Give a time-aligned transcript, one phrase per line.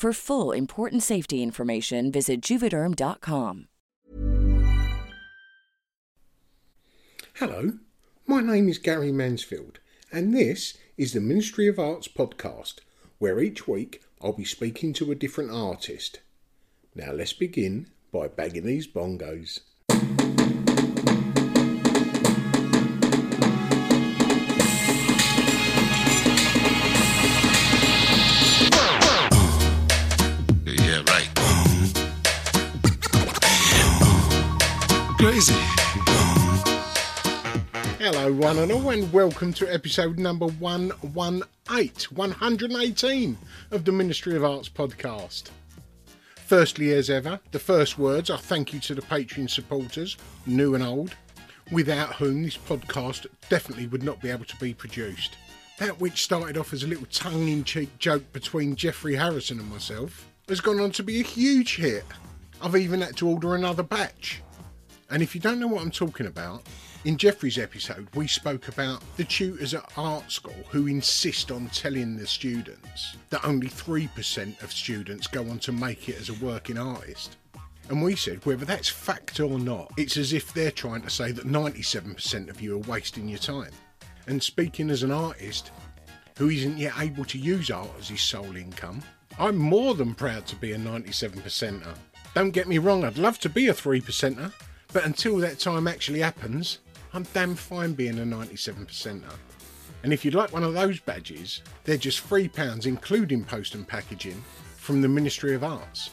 [0.00, 3.66] For full important safety information, visit juvederm.com.
[7.34, 7.72] Hello,
[8.26, 9.78] my name is Gary Mansfield,
[10.10, 12.76] and this is the Ministry of Arts podcast,
[13.18, 16.20] where each week I'll be speaking to a different artist.
[16.94, 19.60] Now let's begin by bagging these bongos.
[35.20, 35.52] Crazy.
[37.98, 43.38] Hello, one and all, and welcome to episode number 118, 118
[43.70, 45.50] of the Ministry of Arts podcast.
[46.46, 50.16] Firstly, as ever, the first words are thank you to the Patreon supporters,
[50.46, 51.14] new and old,
[51.70, 55.36] without whom this podcast definitely would not be able to be produced.
[55.76, 59.68] That which started off as a little tongue in cheek joke between Jeffrey Harrison and
[59.68, 62.06] myself has gone on to be a huge hit.
[62.62, 64.40] I've even had to order another batch.
[65.10, 66.62] And if you don't know what I'm talking about,
[67.04, 72.16] in Jeffrey's episode, we spoke about the tutors at art school who insist on telling
[72.16, 76.78] the students that only 3% of students go on to make it as a working
[76.78, 77.38] artist.
[77.88, 81.32] And we said whether that's fact or not, it's as if they're trying to say
[81.32, 83.72] that 97% of you are wasting your time.
[84.28, 85.72] And speaking as an artist
[86.38, 89.02] who isn't yet able to use art as his sole income,
[89.40, 91.94] I'm more than proud to be a 97%er.
[92.34, 94.52] Don't get me wrong, I'd love to be a 3%er,
[94.92, 96.78] but until that time actually happens,
[97.12, 99.36] I'm damn fine being a 97%er.
[100.02, 104.42] And if you'd like one of those badges, they're just £3 including post and packaging
[104.76, 106.10] from the Ministry of Arts.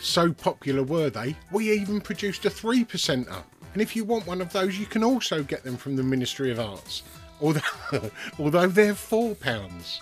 [0.00, 3.42] So popular were they, we even produced a 3%er.
[3.72, 6.50] And if you want one of those, you can also get them from the Ministry
[6.50, 7.02] of Arts,
[7.40, 7.60] although,
[8.38, 10.00] although they're £4.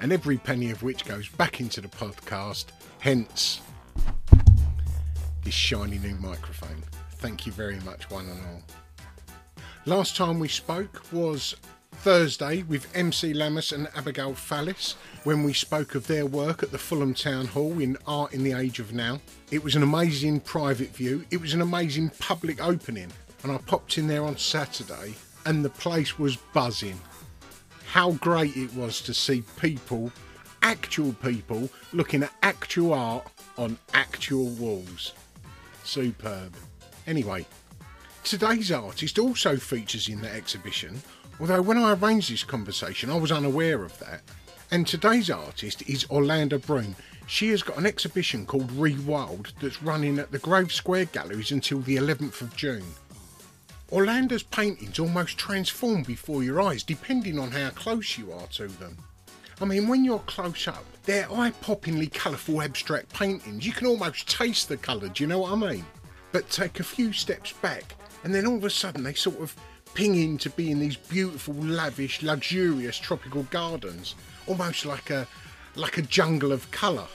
[0.00, 2.66] And every penny of which goes back into the podcast,
[2.98, 3.60] hence
[5.44, 6.82] this shiny new microphone.
[7.22, 8.62] Thank you very much, one and all.
[9.86, 11.54] Last time we spoke was
[11.92, 16.78] Thursday with MC Lammas and Abigail Fallis when we spoke of their work at the
[16.78, 19.20] Fulham Town Hall in Art in the Age of Now.
[19.52, 23.12] It was an amazing private view, it was an amazing public opening,
[23.44, 25.14] and I popped in there on Saturday
[25.46, 27.00] and the place was buzzing.
[27.86, 30.10] How great it was to see people,
[30.62, 35.12] actual people, looking at actual art on actual walls.
[35.84, 36.56] Superb.
[37.06, 37.46] Anyway,
[38.24, 41.02] Today's artist also features in the exhibition,
[41.40, 44.22] although when I arranged this conversation I was unaware of that.
[44.70, 46.94] And today's artist is Orlanda Broom.
[47.26, 51.80] She has got an exhibition called Rewild that's running at the Grove Square Galleries until
[51.80, 52.84] the 11th of June.
[53.90, 58.96] Orlanda's paintings almost transform before your eyes depending on how close you are to them.
[59.60, 63.66] I mean, when you're close up, they're eye poppingly colourful abstract paintings.
[63.66, 65.84] You can almost taste the colour, do you know what I mean?
[66.32, 67.94] But take a few steps back,
[68.24, 69.54] and then all of a sudden they sort of
[69.94, 74.14] ping into being these beautiful, lavish, luxurious tropical gardens,
[74.46, 75.26] almost like a
[75.74, 77.06] like a jungle of colour.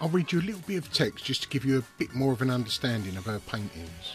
[0.00, 2.32] I'll read you a little bit of text just to give you a bit more
[2.32, 4.14] of an understanding of her paintings.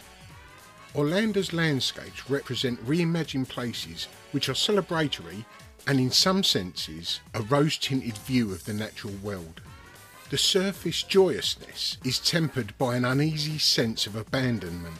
[0.95, 5.45] Orlanda's landscapes represent reimagined places which are celebratory
[5.87, 9.61] and, in some senses, a rose tinted view of the natural world.
[10.31, 14.95] The surface joyousness is tempered by an uneasy sense of abandonment.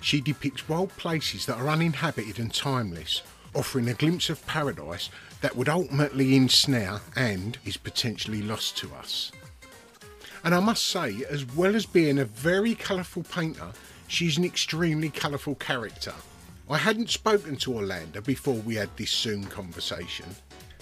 [0.00, 3.22] She depicts wild places that are uninhabited and timeless,
[3.56, 5.10] offering a glimpse of paradise
[5.40, 9.32] that would ultimately ensnare and is potentially lost to us.
[10.44, 13.72] And I must say, as well as being a very colourful painter,
[14.06, 16.14] she's an extremely colourful character.
[16.70, 20.26] I hadn't spoken to Orlanda before we had this Zoom conversation.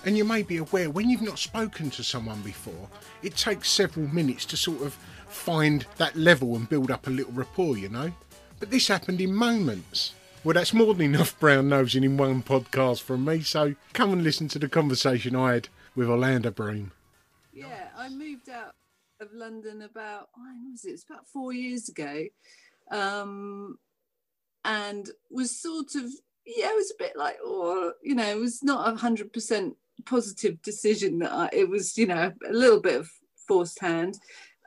[0.06, 2.88] And you may be aware when you've not spoken to someone before,
[3.25, 4.94] it takes several minutes to sort of
[5.26, 8.12] find that level and build up a little rapport, you know?
[8.61, 10.14] But this happened in moments.
[10.44, 14.23] Well, that's more than enough brown nosing in one podcast from me, so come and
[14.23, 16.93] listen to the conversation I had with Orlanda Broom.
[17.52, 18.76] Yeah, I moved out
[19.20, 20.91] of London about when was it?
[20.91, 22.26] It's about four years ago,
[22.93, 23.79] um,
[24.64, 26.05] and was sort of
[26.47, 29.76] yeah, it was a bit like oh, you know, it was not a hundred percent
[30.04, 33.10] positive decision that I, it was you know a little bit of
[33.46, 34.19] forced hand,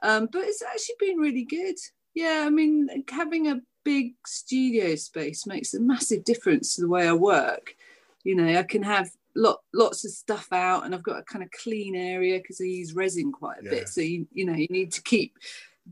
[0.04, 1.76] um, but it's actually been really good.
[2.16, 7.08] Yeah, I mean, having a big studio space makes a massive difference to the way
[7.08, 7.76] I work.
[8.24, 11.44] You know, I can have lot lots of stuff out and I've got a kind
[11.44, 13.70] of clean area because I use resin quite a Yeah.
[13.72, 13.90] bit.
[13.90, 15.38] So you you know you need to keep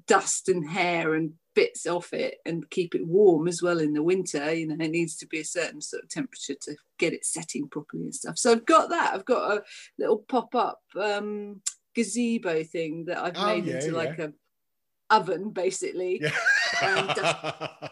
[0.06, 4.04] dust and hair and bits off it and keep it warm as well in the
[4.04, 4.54] winter.
[4.54, 7.68] You know, it needs to be a certain sort of temperature to get it setting
[7.68, 8.38] properly and stuff.
[8.38, 9.14] So I've got that.
[9.14, 9.64] I've got a
[9.98, 11.62] little pop-up um
[11.96, 14.26] gazebo thing that I've Oh, made yeah, into like yeah.
[14.28, 14.34] a
[15.10, 16.22] oven basically
[16.84, 17.90] Um, Yeah.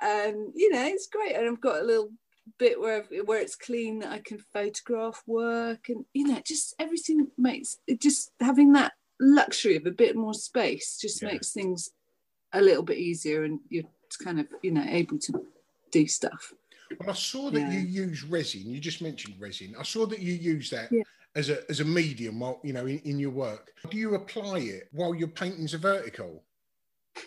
[0.00, 2.10] and you know it's great and i've got a little
[2.58, 7.28] bit where where it's clean that i can photograph work and you know just everything
[7.36, 11.32] makes it just having that luxury of a bit more space just Yeah.
[11.32, 11.90] makes things
[12.52, 13.84] a little bit easier and you're
[14.24, 15.46] kind of you know able to
[15.92, 16.52] do stuff
[16.98, 17.70] Well, I saw that Yeah.
[17.70, 18.62] you use resin.
[18.68, 19.76] You just mentioned resin.
[19.78, 21.02] I saw that you use that Yeah.
[21.36, 23.72] as a as a medium while you know in, in your work.
[23.90, 26.42] Do you apply it while your paintings are vertical?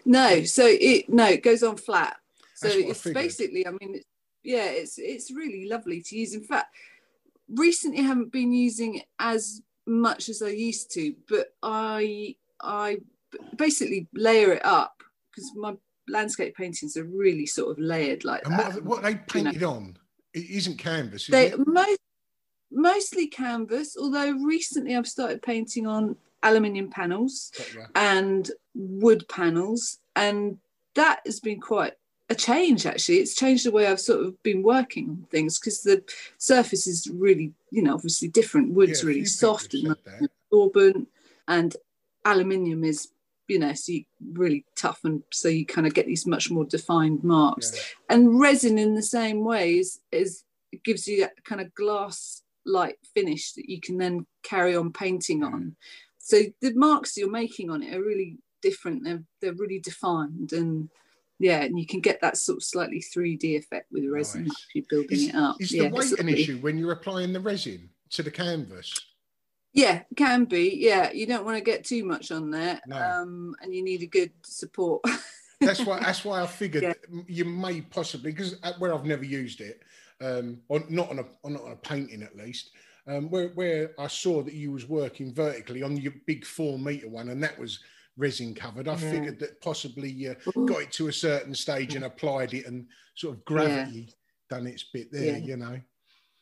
[0.06, 2.16] no so it no it goes on flat
[2.56, 3.22] so I it's figured.
[3.24, 4.06] basically i mean it's,
[4.42, 6.74] yeah it's it's really lovely to use in fact
[7.50, 12.97] recently I haven't been using it as much as i used to but i i
[13.57, 15.01] basically layer it up
[15.31, 15.74] because my
[16.07, 19.15] landscape paintings are really sort of layered like And what, that what are they you
[19.15, 19.51] know.
[19.51, 19.97] painted on?
[20.33, 21.68] It isn't canvas, is they it?
[21.68, 22.00] most
[22.71, 27.86] mostly canvas although recently i've started painting on aluminium panels ya.
[27.95, 30.57] and wood panels and
[30.95, 31.94] that has been quite
[32.33, 33.18] a change actually.
[33.18, 36.03] It's changed the way i've sort of been working on things because the
[36.38, 38.74] surface is really you know obviously different.
[38.74, 39.95] Wood's Yeah, really soft and
[40.51, 41.07] absorbent
[41.47, 41.75] and
[42.25, 43.09] aluminium is
[43.47, 46.65] you know so you really tough and so you kind of get these much more
[46.65, 47.71] defined marks.
[47.74, 48.15] Yeah.
[48.15, 52.41] and resin in the same way is, is it gives you that kind of glass
[52.65, 55.75] like finish that you can then carry on painting on.
[56.17, 59.03] So the marks you're making on it are really different.
[59.03, 60.89] They're, they're really defined and
[61.43, 64.65] yeah and you can get that sort of slightly 3d effect with resin Nice.
[64.69, 67.33] if you're building Is, it up is yeah the weight an issue when you're applying
[67.33, 68.93] the resin to the canvas?
[69.73, 72.97] yeah can be yeah you don't want to get too much on there No.
[72.97, 75.03] um and you need a good support
[75.62, 76.00] That's why.
[76.05, 77.21] That's why I figured Yeah.
[77.27, 79.81] you may possibly because where I've never used it,
[80.19, 82.71] um, or not on a on not on a painting at least.
[83.07, 87.07] Um, where where I saw that you was working vertically on your big four meter
[87.07, 87.79] one, and that was
[88.17, 88.88] resin covered.
[88.88, 92.86] I figured that possibly you got it to a certain stage and applied it, and
[93.15, 94.10] sort of gravity
[94.50, 95.38] done its bit there.
[95.38, 95.46] Yeah.
[95.46, 95.79] You know.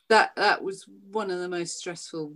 [0.10, 2.36] that that was one of the most stressful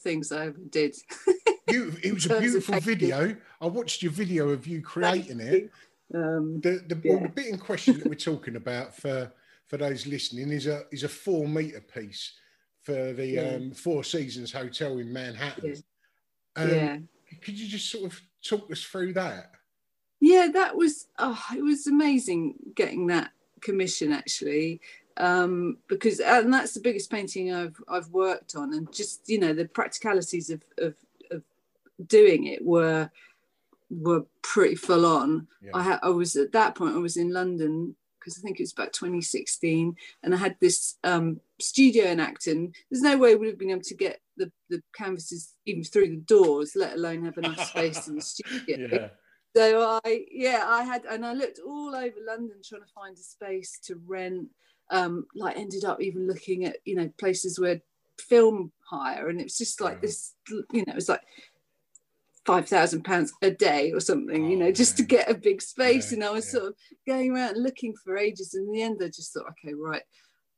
[0.00, 0.96] things I ever did.
[1.70, 3.36] You, it was a beautiful video.
[3.60, 5.70] I watched your video of you creating it.
[6.14, 7.22] um, The the, well, Yeah.
[7.24, 9.30] the bit in question that we're talking about for
[9.66, 12.32] for those listening is a is a four meter piece
[12.84, 13.56] for the Yeah.
[13.56, 15.74] um, Four Seasons Hotel in Manhattan.
[16.56, 16.62] Yeah.
[16.62, 16.96] Um, yeah.
[17.42, 19.52] Could you just sort of talk us through that?
[20.20, 23.30] Yeah, that was oh, it was amazing getting that
[23.60, 24.80] commission actually.
[25.16, 29.52] Um, because and that's the biggest painting I've I've worked on, and just you know
[29.52, 30.94] the practicalities of of,
[31.30, 31.42] of
[32.06, 33.10] doing it were
[33.90, 35.46] were pretty full on.
[35.60, 35.72] Yeah.
[35.74, 38.64] I ha- I was at that point I was in London because I think it
[38.64, 42.72] was about 2016, and I had this um, studio in Acton.
[42.90, 46.08] There's no way we would have been able to get the, the canvases even through
[46.08, 48.76] the doors, let alone have enough space in the studio.
[48.92, 49.08] Yeah.
[49.56, 53.20] So I, yeah, I had, and I looked all over London trying to find a
[53.20, 54.48] space to rent.
[54.90, 57.82] Um, like ended up even looking at you know places where
[58.18, 60.00] film hire, and it was just like Yeah.
[60.02, 61.20] this, you know, it was like
[62.46, 65.60] five thousand pounds a day or something, you Oh, know, just to get a big
[65.60, 66.10] space.
[66.10, 66.52] Yeah, and I was yeah.
[66.60, 66.74] sort of
[67.06, 68.54] going around looking for ages.
[68.54, 70.02] And in the end, I just thought, okay, right,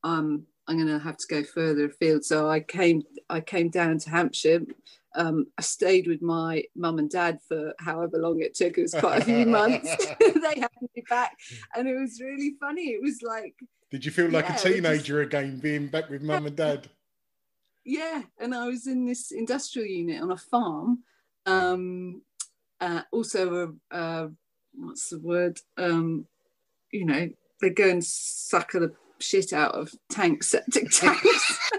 [0.05, 2.25] um, I'm going to have to go further afield.
[2.25, 4.61] So I came, I came down to Hampshire.
[5.17, 8.79] Um, I stayed with my mum and dad for however long it took.
[8.79, 9.97] It was quite a few months.
[10.21, 11.37] they had me back,
[11.75, 12.91] and it was really funny.
[12.91, 13.55] It was like,
[13.91, 16.55] Did you feel like Yeah, a it just- teenager again, being back with mum and
[16.55, 16.89] dad?
[17.85, 21.01] yeah, and I was in this industrial unit on a farm.
[21.47, 22.23] Um,
[22.81, 24.29] uh, also, a, uh,
[24.75, 25.59] what's the word?
[25.77, 26.27] Um,
[26.93, 27.29] you know,
[27.61, 31.71] they go and suck at the shit out of tanks, septic tanks.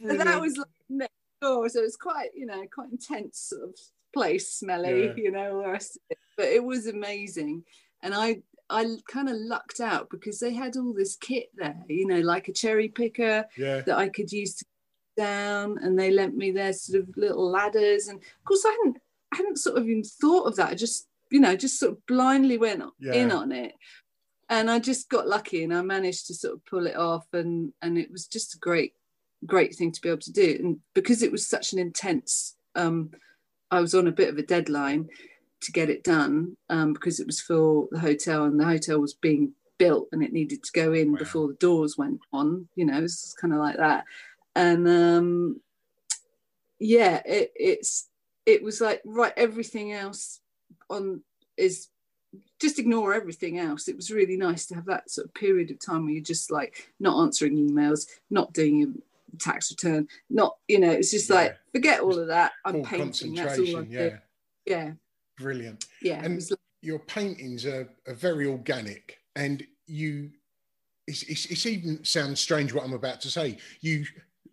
[0.00, 3.74] and that was like next door, so it's quite, you know, quite intense sort of
[4.14, 5.14] place, smelly, Yeah.
[5.16, 6.18] you know, the rest of it.
[6.36, 7.64] But it was amazing,
[8.02, 8.42] and I.
[8.70, 12.48] I kind of lucked out because they had all this kit there, you know, like
[12.48, 13.80] a cherry picker, yeah.
[13.80, 14.64] that I could use to
[15.16, 18.08] down, and they lent me their sort of little ladders.
[18.08, 18.98] And of course, I hadn't,
[19.32, 20.68] I hadn't sort of even thought of that.
[20.68, 23.72] I just, you know, just sort of blindly went in on it,
[24.48, 27.72] and I just got lucky, and I managed to sort of pull it off, and
[27.82, 28.94] and it was just a great,
[29.46, 30.56] great thing to be able to do.
[30.58, 33.10] And because it was such an intense, um,
[33.70, 35.08] I was on a bit of a deadline
[35.60, 39.14] to get it done um, because it was for the hotel, and the hotel was
[39.14, 41.18] being built and it needed to go in Wow.
[41.18, 44.04] before the doors went on you know it's kind of like that
[44.56, 45.60] and um
[46.78, 48.08] yeah it, it's
[48.44, 50.40] it was like right everything else
[50.90, 51.22] on
[51.56, 51.88] is
[52.60, 55.78] just ignore everything else it was really nice to have that sort of period of
[55.78, 58.88] time where you're just like not answering emails not doing your
[59.38, 61.36] tax return not you know it's just Yeah.
[61.36, 63.84] like forget all of that i'm Full painting that's all i concentration.
[63.90, 64.18] do Yeah.
[64.66, 64.92] yeah
[65.38, 65.84] Brilliant.
[66.02, 66.42] yeah And
[66.82, 70.30] your paintings are, are very organic and you
[71.06, 74.04] it's, it's, it's even sounds strange what i'm about to say you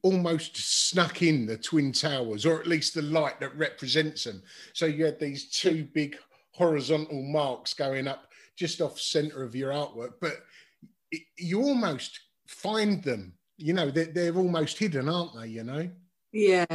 [0.03, 4.41] almost snuck in the twin towers or at least the light that represents them
[4.73, 6.15] so you had these two big
[6.55, 10.43] horizontal marks going up just off center of your artwork but
[11.11, 15.89] it, you almost find them you know they're, they're almost hidden aren't they you know
[16.31, 16.65] Yeah,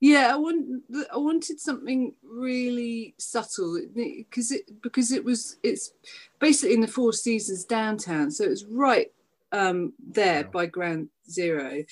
[0.00, 0.30] yeah.
[0.32, 0.82] I want.
[1.12, 5.92] I wanted something really subtle because it because it was it's
[6.40, 9.10] basically in the Four Seasons downtown, so it was right
[9.52, 10.50] um, there Wow.
[10.52, 11.84] by Ground Zero,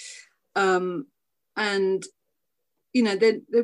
[0.55, 1.07] um,
[1.57, 2.05] and
[2.97, 3.63] you know they, they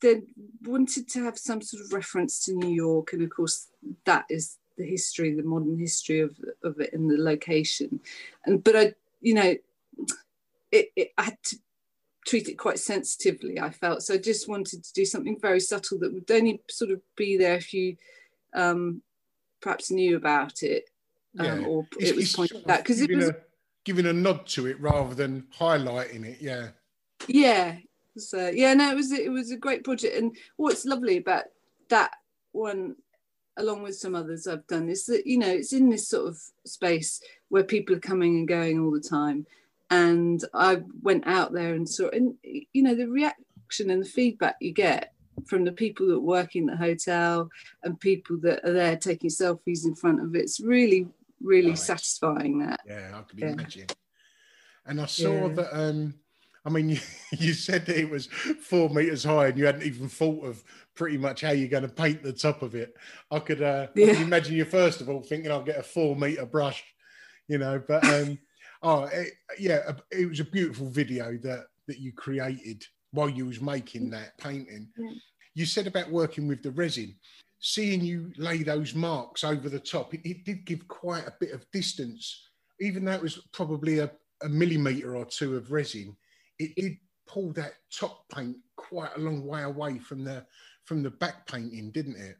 [0.00, 0.22] they
[0.64, 3.68] wanted to have some sort of reference to New York, and of course
[4.06, 8.00] that is the history, the modern history of of it and the location,
[8.44, 9.54] and but I you know
[10.72, 11.56] it, it I had to
[12.26, 14.00] treat it quite sensitively i felt.
[14.02, 17.36] So i just wanted to do something very subtle that would only sort of be
[17.36, 17.96] there if you
[18.54, 19.02] um
[19.60, 20.84] perhaps knew about it
[21.40, 21.66] um, Yeah.
[21.66, 23.36] or It's- it was pointed out because it was a,
[23.84, 26.68] giving a nod to it rather than highlighting it yeah.
[27.26, 27.78] Yeah
[28.16, 31.44] so yeah no it was it was a great project and what's lovely about
[31.88, 32.12] that
[32.52, 32.94] one
[33.58, 36.38] along with some others i've done is that you know it's in this sort of
[36.66, 39.46] space where people are coming and going all the time
[39.90, 44.56] and i went out there and saw and you know the reaction and the feedback
[44.60, 45.12] you get
[45.46, 47.48] from the people that work in the hotel
[47.82, 51.06] and people that are there taking selfies in front of it it's really
[51.42, 51.78] really Right.
[51.78, 53.52] satisfying that Yeah, I could Yeah.
[53.52, 53.86] imagine.
[54.86, 55.54] And I saw Yeah.
[55.54, 55.76] that.
[55.76, 56.14] um
[56.64, 56.98] I mean, you,
[57.32, 60.62] you said that it was four meters high, and you hadn't even thought of
[60.94, 62.94] pretty much how you're going to paint the top of it.
[63.30, 66.16] I could, uh, I could imagine you first of all thinking I'll get a four
[66.16, 66.84] meter brush,
[67.48, 67.82] you know.
[67.86, 68.38] But um,
[68.82, 73.60] oh, it, yeah, it was a beautiful video that that you created while you was
[73.60, 74.88] making that painting.
[74.96, 75.10] Yeah.
[75.54, 77.14] You said about working with the resin
[77.62, 81.52] seeing you lay those marks over the top, it, it did give quite a bit
[81.52, 82.48] of distance,
[82.80, 84.10] even though it was probably a,
[84.42, 86.14] a millimeter or two of resin.
[86.62, 90.44] It did pull that top paint quite a long way away from the
[90.84, 92.36] from the back painting, didn't it?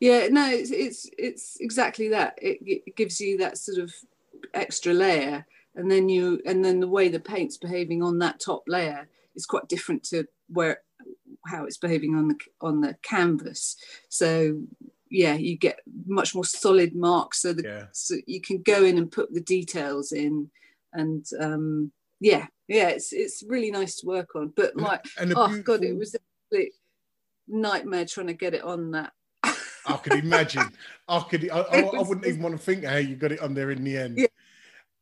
[0.00, 2.38] Yeah, no, it's it's, it's exactly that.
[2.40, 3.92] It, it gives you that sort of
[4.54, 8.62] extra layer, and then you and then the way the paint's behaving on that top
[8.66, 10.82] layer is quite different to where
[11.46, 13.76] how it's behaving on the on the canvas.
[14.08, 14.60] So
[15.10, 17.86] yeah, you get much more solid marks, so the Yeah.
[17.92, 20.50] so you can go in and put the details in,
[20.92, 24.52] and um, yeah, yeah, it's it's really nice to work on.
[24.54, 26.14] But my and a oh god, it was
[26.54, 26.70] a
[27.48, 29.12] nightmare trying to get it on that.
[29.42, 30.64] I could imagine.
[31.08, 31.50] I could.
[31.50, 33.82] I, I, I wouldn't even want to think how you got it on there in
[33.84, 34.18] the end.
[34.18, 34.26] Yeah.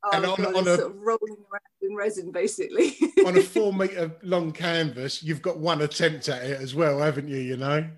[0.05, 2.97] Oh, And and on- on, on a- sort of rolling around in resin, basically.
[3.27, 7.27] on a four meter long canvas, you've got one attempt at it as well, haven't
[7.29, 7.39] you?
[7.39, 7.89] You know.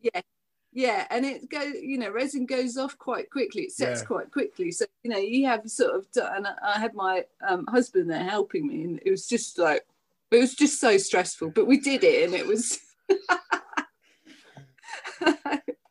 [0.00, 0.20] yeah,
[0.72, 3.62] yeah, and it goes you know, resin goes off quite quickly.
[3.62, 4.06] It sets Yeah.
[4.06, 4.70] quite quickly.
[4.70, 8.24] So you know, you have sort of, done, and I had my um, husband there
[8.24, 9.84] helping me, and it was just like,
[10.30, 11.50] it was just so stressful.
[11.50, 12.78] But we did it, and it was.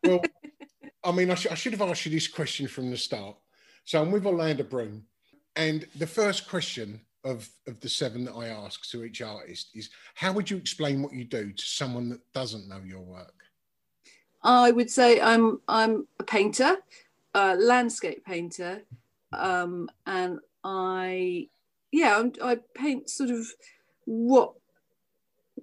[0.03, 0.21] Well,
[1.03, 3.35] I mean, I, sh- I should have asked you this question from the start.
[3.85, 5.03] So I'm with Orlanda Broom,
[5.55, 9.91] and the first question of of the seven that I ask to each artist is,
[10.15, 13.40] how would you explain what you do to someone that doesn't know your work?
[14.43, 16.77] I would say I'm I'm a painter,
[17.33, 18.81] a landscape painter,
[19.33, 21.47] um, and I
[21.91, 23.45] yeah I'm, I paint sort of
[24.05, 24.53] what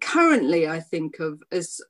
[0.00, 1.80] currently I think of as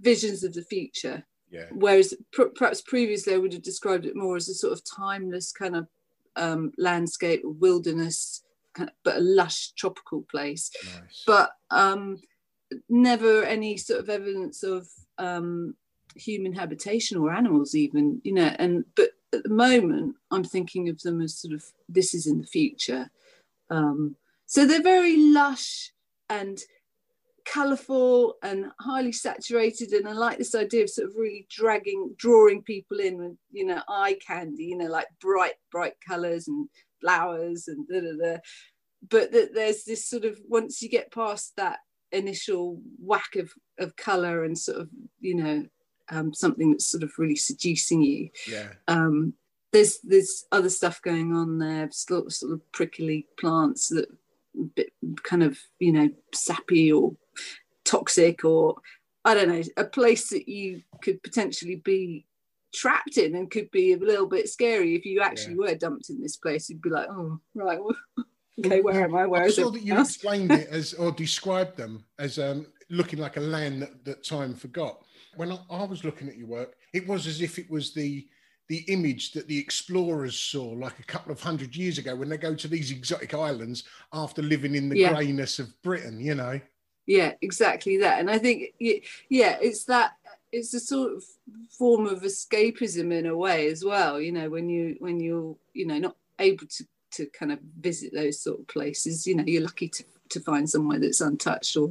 [0.00, 1.24] visions of the future.
[1.50, 1.66] Yeah.
[1.72, 5.52] Whereas pr- perhaps previously I would have described it more as a sort of timeless
[5.52, 5.86] kind of
[6.34, 8.42] um, landscape, wilderness,
[8.74, 11.22] kind of, but a lush tropical place Nice.
[11.26, 12.18] but um,
[12.88, 15.74] never any sort of evidence of um,
[16.16, 21.00] human habitation or animals even you know and but at the moment i'm thinking of
[21.02, 23.10] them as sort of this is in the future
[23.68, 24.14] um,
[24.46, 25.90] so they're very lush
[26.30, 26.60] and
[27.44, 32.60] colorful and highly saturated and i like this idea of sort of really dragging drawing
[32.62, 36.68] people in with you know eye candy you know like bright bright colors and
[37.00, 38.38] flowers and da, da, da.
[39.08, 41.78] but that there's this sort of once you get past that
[42.12, 44.88] initial whack of of color and sort of
[45.20, 45.64] you know
[46.10, 48.68] um, something that's sort of really seducing you yeah.
[48.88, 49.34] um,
[49.72, 54.08] there's there's other stuff going on there sort of, sort of prickly plants that
[54.74, 57.14] bit kind of you know sappy or
[57.84, 58.76] toxic or
[59.24, 62.24] i don't know a place that you could potentially be
[62.74, 65.72] trapped in and could be a little bit scary if you actually Yeah.
[65.72, 67.96] were dumped in this place you'd be like oh right well,
[68.64, 71.12] okay where am i where I is saw it that you explained it as or
[71.12, 75.02] described them as um, looking like a land that, that time forgot.
[75.36, 78.26] When I, I was looking at your work, it was as if it was the
[78.68, 82.36] the image that the explorers saw like a couple of hundred years ago when they
[82.36, 85.10] go to these exotic islands after living in the Yeah.
[85.12, 86.60] greyness of Britain, you know.
[87.06, 90.12] yeah exactly that and i think yeah it's that
[90.50, 91.24] it's a sort of
[91.70, 95.86] form of escapism in a way as well you know when you when you're you
[95.86, 99.62] know not able to to kind of visit those sort of places you know you're
[99.62, 101.88] lucky to to find somewhere that's untouched or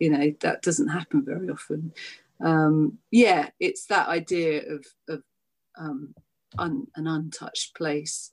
[0.00, 1.92] you know that doesn't happen very often
[2.44, 5.22] um yeah it's that idea of of
[5.78, 6.14] um
[6.58, 8.32] un, an untouched place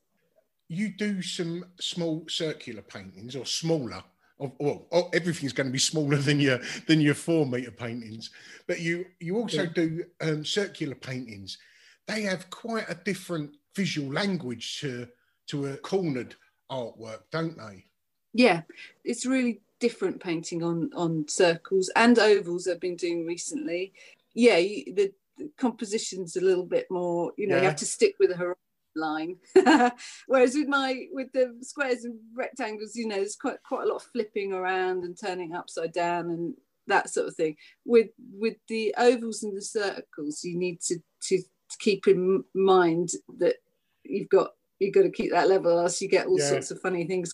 [0.69, 4.03] You do some small circular paintings or smaller.
[4.39, 8.29] Of, well, everything's going to be smaller than your than your four meter paintings,
[8.67, 9.71] but you you also Yeah.
[9.73, 11.57] do um, circular paintings.
[12.05, 15.07] They have quite a different visual language to
[15.47, 16.35] to a cornered
[16.69, 17.85] artwork, don't they?
[18.33, 18.61] yeah
[19.03, 23.93] it's really different painting on on circles and ovals i've been doing recently.
[24.33, 28.15] Yeah you, the, the composition's a little bit more you know you have to stick
[28.19, 28.55] with a horizon
[28.95, 29.37] line.
[30.27, 33.97] Whereas with my with the squares and rectangles you know there's quite quite a lot
[33.97, 36.55] of flipping around and turning upside down and
[36.87, 37.55] that sort of thing.
[37.85, 40.95] With with the ovals and the circles you need to
[41.27, 43.57] to, to keep in mind that
[44.03, 46.49] you've got you've got to keep that level else you get all Yeah.
[46.49, 47.31] sorts of funny things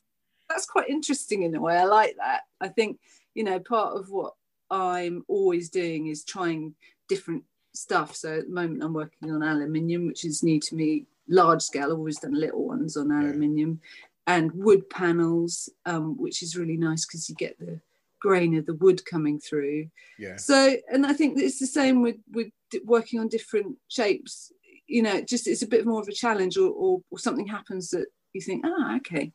[0.49, 1.77] that's quite interesting in a way.
[1.77, 2.41] I like that.
[2.61, 2.99] I think,
[3.33, 4.33] you know, part of what
[4.69, 6.75] I'm always doing is trying
[7.07, 8.15] different stuff.
[8.15, 11.91] So at the moment I'm working on aluminium, which is new to me, large scale.
[11.91, 13.81] I've always done little ones on aluminium
[14.27, 17.79] and wood panels, um, which is really nice because you get the
[18.21, 19.89] grain of the wood coming through.
[20.17, 20.37] Yeah.
[20.37, 22.47] So, and I think it's the same with with
[22.85, 24.51] working on different shapes.
[24.87, 27.89] You know, just it's a bit more of a challenge, or, or, or something happens
[27.89, 29.31] that you think, ah, okay,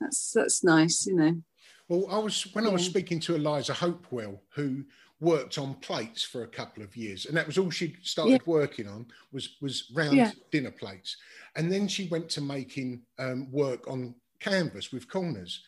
[0.00, 1.06] that's that's nice.
[1.06, 1.42] You know,
[1.88, 4.84] Well, I was when I was speaking to Eliza Hopewell, who
[5.20, 8.86] worked on plates for a couple of years, and that was all she started working
[8.86, 10.32] on was was round Yeah.
[10.52, 11.16] dinner plates,
[11.56, 15.62] and then she went to making um, work on canvas with corners,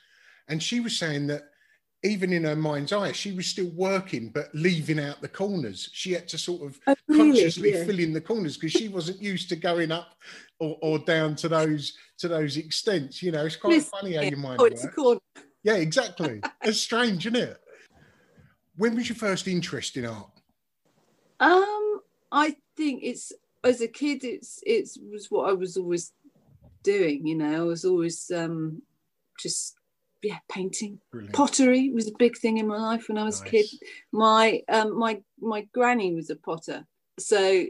[0.49, 1.43] and she was saying that
[2.03, 5.91] even in her mind's eye, she was still working but leaving out the corners.
[5.93, 7.33] She had to sort of Oh, really?
[7.33, 7.85] consciously Yeah.
[7.85, 10.15] fill in the corners because she wasn't used to going up
[10.59, 13.23] or, or down to those to those extents.
[13.23, 14.97] You know, it's quite Listen, funny how your mind oh, it's a works.
[14.97, 15.21] corner.
[15.63, 16.41] Yeah, exactly.
[16.63, 17.59] it's strange, isn't it?
[18.77, 20.31] When was your first interest in art?
[21.39, 22.01] Um,
[22.33, 23.33] I think it's
[23.63, 26.13] as a kid, it's it was what I was always
[26.83, 27.27] doing.
[27.27, 28.81] You know, I was always um
[29.39, 29.77] just
[30.23, 31.01] yeah painting.
[31.13, 31.35] Brilliant.
[31.35, 33.67] Pottery was a big thing in my life when I was a kid.
[34.13, 36.87] My um my my granny was a potter,
[37.19, 37.65] so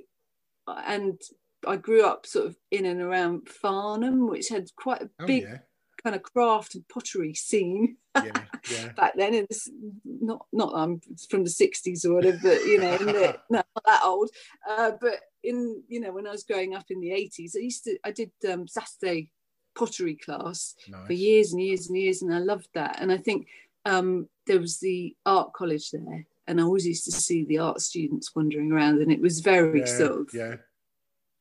[0.67, 1.21] and
[1.67, 5.43] I grew up sort of in and around Farnham, which had quite a Oh, big
[5.43, 5.59] yeah.
[6.03, 8.33] kind of craft and pottery scene Yeah,
[8.71, 8.93] yeah.
[8.97, 9.35] back then.
[9.35, 9.69] It's
[10.05, 14.03] not not I'm from the '60s or whatever, but you know, the, no, not that
[14.05, 14.31] old.
[14.69, 17.85] Uh, but in you know, when I was growing up in the '80s, I used
[17.85, 19.31] to I did um, Saturday
[19.75, 20.75] pottery class
[21.07, 22.99] for years and years and years, and I loved that.
[23.01, 23.47] And I think
[23.85, 27.81] um, there was the art college there, and I always used to see the art
[27.81, 30.57] students wandering around, and it was very Yeah, sort of yeah.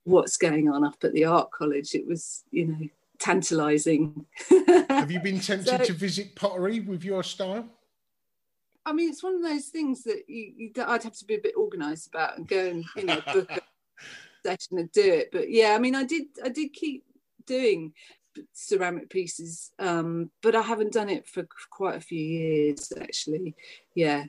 [0.04, 1.94] what's going on up at the art college.
[1.96, 2.88] It was, you know,
[3.20, 4.26] tantalizing.
[4.90, 7.68] Have you been tempted So- to visit pottery with your style?
[8.86, 11.40] I mean, it's one of those things that you, you, I'd have to be a
[11.42, 13.60] bit organised about and go and you know book a
[14.46, 15.30] session and do it.
[15.32, 17.04] But yeah, I mean, I did I did keep
[17.46, 17.94] doing
[18.54, 23.56] ceramic pieces, um, but I haven't done it for quite a few years actually.
[23.96, 24.26] Yeah,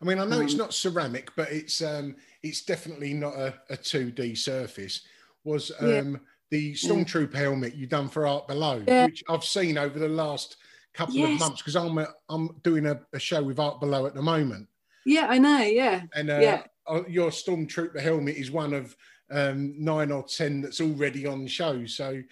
[0.00, 3.54] I mean, I know it's Um, not ceramic, but it's um, it's definitely not a,
[3.70, 5.02] a 2D surface.
[5.44, 5.98] Was Yeah.
[5.98, 9.06] um, the Stormtrooper helmet you done for Art Below, Yeah.
[9.06, 10.56] which I've seen over the last
[10.92, 14.14] couple of months because I'm a, I'm doing a, a show with Art Below at
[14.14, 14.68] the moment,
[15.04, 15.58] yeah, I know.
[15.58, 16.62] Yeah, and uh, Yeah.
[16.86, 18.96] uh, your Stormtrooper helmet is one of
[19.30, 21.86] um, nine or ten that's already on show.
[21.86, 22.22] So.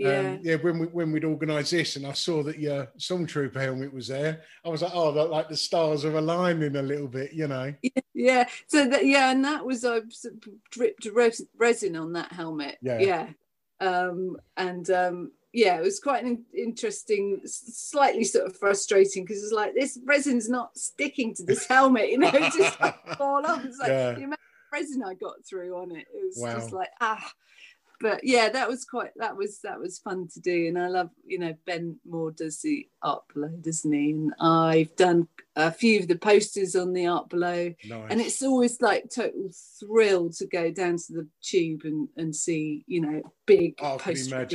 [0.00, 0.18] Yeah.
[0.20, 3.92] Um, yeah, when we when we'd organised this, and I saw that your Stormtrooper helmet
[3.92, 7.32] was there, I was like, "Oh, that- like the stars are aligning a little bit,"
[7.32, 7.72] you know.
[8.14, 9.98] yeah so that yeah and that was i
[10.70, 12.98] dripped res- resin on that helmet Yeah.
[12.98, 13.26] yeah
[13.80, 19.52] um and um yeah it was quite an interesting slightly sort of frustrating because it's
[19.52, 22.76] like this resin's not sticking to this helmet you know it just
[23.16, 24.10] fall off it's like Yeah.
[24.12, 24.38] the amount of
[24.80, 27.32] resin i got through on it it was just like ah
[28.00, 30.68] but yeah that was quite that was that was fun to do.
[30.68, 34.10] And i love you know ben moore does the art below doesn't he?
[34.10, 37.72] And i've done a few of the posters on the art below.
[37.88, 38.06] Nice.
[38.10, 42.84] and it's always like total thrill to go down to the tube and, and see
[42.86, 44.46] you know big Oh, poster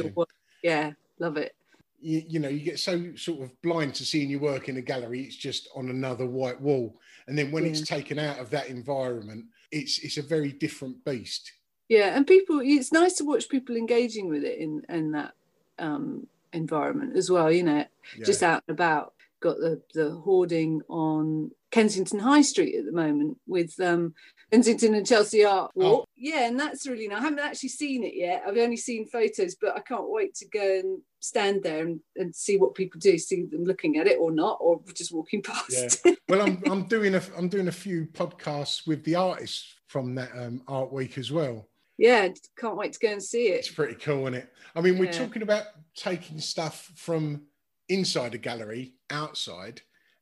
[0.64, 1.54] yeah love it.
[2.00, 4.82] You, you know, you get so sort of blind to seeing your work in a
[4.82, 5.22] gallery.
[5.22, 9.46] It's just on another white wall, and then when it's taken out of that environment,
[9.72, 11.52] it's it's a very different beast.
[11.90, 15.34] Yeah and people it's nice to watch people engaging with it in in that
[15.80, 17.86] um environment as well you know
[18.24, 23.38] just out and about got the the hoarding on Kensington High Street at the moment
[23.48, 24.14] with um
[24.52, 26.08] Kensington and Chelsea Art Walk.
[26.16, 27.20] Yeah, and that's really nice.
[27.20, 28.44] I haven't actually seen it yet.
[28.48, 32.34] I've only seen photos, but I can't wait to go and stand there and, and
[32.34, 36.00] see what people do, see them looking at it or not, or just walking past.
[36.06, 36.14] Yeah.
[36.30, 40.32] Well, I'm I'm doing a I'm doing a few podcasts with the artists from that
[40.38, 41.68] um, art week as well.
[41.98, 42.28] Yeah,
[42.58, 43.60] can't wait to go and see it.
[43.60, 44.54] It's pretty cool, isn't it?
[44.76, 45.26] I mean, we're Yeah.
[45.26, 47.48] talking about taking stuff from
[47.90, 49.82] inside a gallery outside,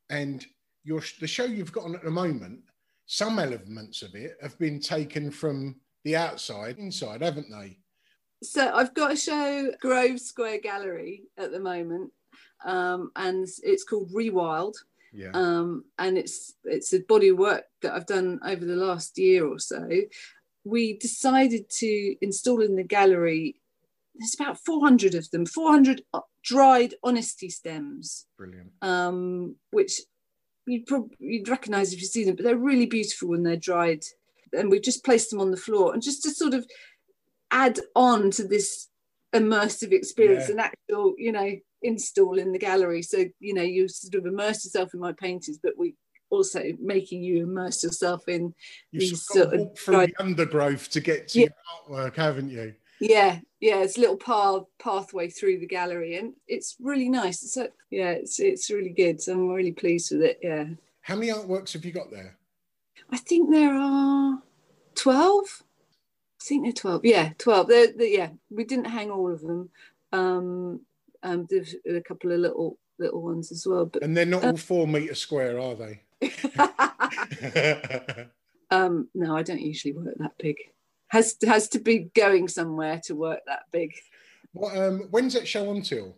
[0.09, 0.45] and
[0.83, 2.61] your the show you've got on at the moment.
[3.05, 7.79] Some elements of it have been taken from the outside inside, haven't they?
[8.43, 12.11] So I've got a show Grove Square Gallery at the moment,
[12.65, 14.75] um, and it's called Rewild.
[15.15, 15.29] Yeah.
[15.35, 19.45] um, and it's it's a body of work that I've done over the last year
[19.45, 19.87] or so.
[20.63, 23.55] We decided to install in the gallery.
[24.15, 26.01] There's about 400 of them, 400
[26.43, 28.71] dried honesty stems, Brilliant.
[28.81, 30.01] um, which
[30.65, 34.03] you'd probably you'd recognise if you see them, but they're really beautiful when they're dried.
[34.53, 36.65] And we've just placed them on the floor, and just to sort of
[37.51, 38.87] add on to this
[39.35, 40.53] immersive experience, Yeah.
[40.55, 43.01] an actual, you know, install in the gallery.
[43.01, 45.95] So you know, you sort of immerse yourself in my paintings, but we
[46.33, 48.53] also making you immerse yourself in
[48.91, 51.47] You've these sort of through the undergrowth to get to Yeah.
[51.89, 52.73] your artwork, haven't you?
[52.99, 57.67] yeah yeah it's a little path pathway through the gallery and it's really nice so
[57.89, 60.65] yeah it's it's really good so i'm really pleased with it yeah
[61.01, 62.37] How many artworks have you got there?
[63.09, 64.41] i think there are
[64.95, 65.63] 12
[66.39, 69.69] i think they're 12 yeah 12 they're, they're- yeah we didn't hang all of them
[70.13, 70.79] um
[71.23, 74.55] um there's a couple of little little ones as well but And they're not all
[74.55, 76.03] four meter square, are they?
[78.71, 80.57] um no i don't usually work that big
[81.07, 83.93] has has to be going somewhere to work that big
[84.53, 86.15] what, um, when's that show until?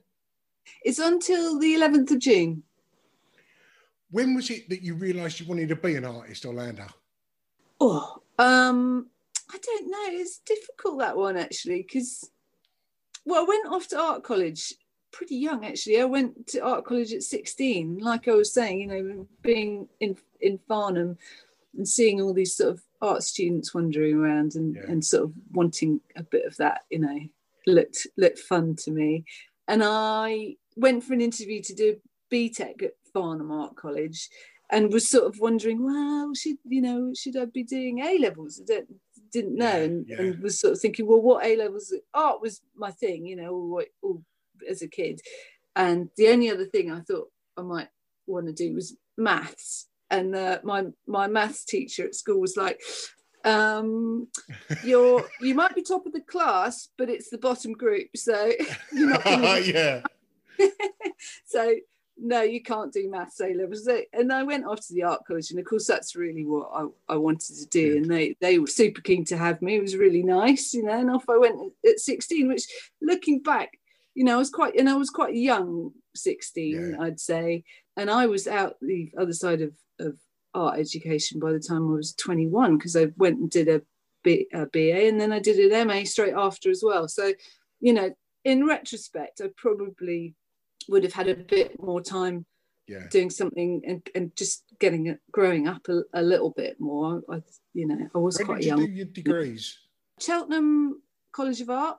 [0.84, 2.64] it's until the 11th of june
[4.12, 6.90] When was it that you realised you wanted to be an artist, Orlanda?
[7.82, 9.08] Oh, um,
[9.52, 10.06] I don't know.
[10.22, 12.30] It's difficult that one actually because,
[13.26, 14.74] well, I went off to art college
[15.16, 16.00] pretty young actually.
[16.02, 17.98] I went to art college at sixteen.
[18.00, 21.18] Like I was saying, you know, being in in Farnham
[21.78, 24.92] and seeing all these sort of art students wandering around and, Yeah.
[24.92, 27.20] and sort of wanting a bit of that, you know,
[27.66, 29.24] looked looked fun to me.
[29.68, 32.00] And I went for an interview to do
[32.32, 34.30] BTEC at Farnham Art College
[34.70, 38.62] and was sort of wondering, well, should you know, should I be doing A levels?
[38.62, 38.90] I don't
[39.32, 40.22] didn't know and, yeah.
[40.22, 41.94] and was sort of thinking, well, what A levels?
[42.14, 44.22] Art was my thing, you know, all, all,
[44.70, 45.22] as a kid.
[45.76, 47.90] And the only other thing I thought I might
[48.28, 49.88] want to do was maths.
[50.10, 52.80] And uh, my my maths teacher at school was like,
[53.44, 54.28] um,
[54.84, 58.52] "You're you might be top of the class, but it's the bottom group, so
[58.94, 59.64] you're not to
[60.60, 60.70] yeah.
[61.46, 61.76] so
[62.18, 63.90] no, you can't do maths A levels.
[64.14, 67.14] And I went off to the art college, and of course that's really what I,
[67.14, 67.94] I wanted to do.
[67.94, 68.02] Good.
[68.04, 69.76] And they they were super keen to have me.
[69.76, 70.98] It was really nice, you know.
[70.98, 72.64] And off I went at 16, which
[73.02, 73.80] looking back,
[74.16, 77.02] you know, I was quite and I was quite young, 16, Yeah.
[77.04, 77.64] I'd say.
[77.98, 80.18] And I was out the other side of, of
[80.54, 83.82] art education by the time I was 21, because I went and did a,
[84.24, 87.08] B, a BA and then I did an MA straight after as well.
[87.08, 87.34] So,
[87.80, 88.12] you know,
[88.44, 90.34] in retrospect, I probably
[90.90, 92.46] would have had a bit more time
[92.88, 93.08] Yeah.
[93.12, 97.42] doing something and, and just getting it growing up a, a little bit more I,
[97.74, 99.80] you know i was When quite did you young your degrees?
[100.22, 101.02] cheltenham
[101.32, 101.98] college of art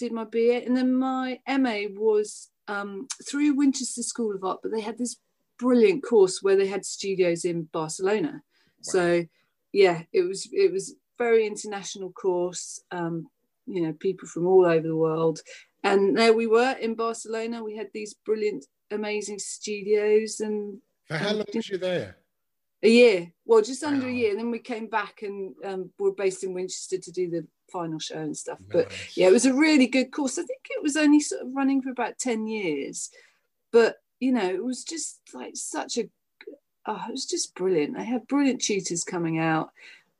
[0.00, 4.72] did my ba and then my ma was um, through winchester school of art but
[4.72, 5.16] they had this
[5.58, 8.42] brilliant course where they had studios in barcelona.
[8.80, 9.24] So
[9.72, 13.28] yeah it was it was very international course um,
[13.66, 15.40] you know people from all over the world.
[15.82, 17.62] And there we were in barcelona.
[17.62, 22.16] We had these brilliant amazing studios and For how long was you there?
[22.82, 23.32] A year.
[23.44, 24.12] Well just under Wow.
[24.12, 24.30] a year.
[24.30, 27.98] And then we came back and um, were based in winchester to do the final
[27.98, 28.58] show and stuff.
[28.70, 30.38] But yeah it was a really good course.
[30.38, 33.10] I think it was only sort of running for about 10 years.
[33.72, 36.08] But you know it was just like such a
[36.86, 37.96] oh, it was just brilliant.
[37.98, 39.70] I had brilliant tutors coming out.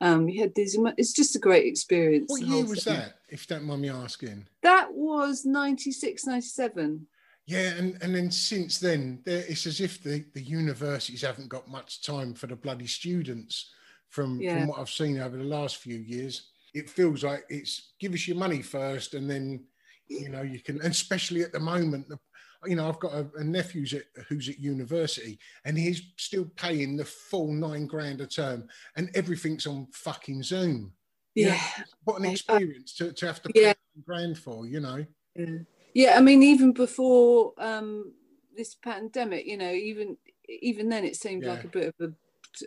[0.00, 2.94] Um you had these it's just a great experience What year was thing.
[2.96, 4.46] that, if you don't mind me asking?
[4.62, 7.06] that was 96 97
[7.50, 12.00] Yeah, and, and then since then, it's as if the, the universities haven't got much
[12.00, 13.72] time for the bloody students.
[14.08, 14.58] From Yeah.
[14.58, 18.28] from what I've seen over the last few years, it feels like it's give us
[18.28, 19.64] your money first, and then
[20.06, 20.80] you know you can.
[20.82, 22.18] Especially at the moment, the,
[22.66, 23.84] you know, I've got a, a nephew
[24.28, 29.66] who's at, university, and he's still paying the full nine grand a term, and everything's
[29.66, 30.92] on fucking Zoom.
[31.34, 33.74] You know, yeah what an experience to, to have to pay Yeah.
[33.96, 35.04] nine grand for, you know.
[35.36, 35.58] yeah.
[35.94, 38.12] Yeah i mean even before um
[38.56, 40.16] this pandemic you know even
[40.48, 42.12] even then it seemed like a bit of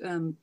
[0.03, 0.37] a um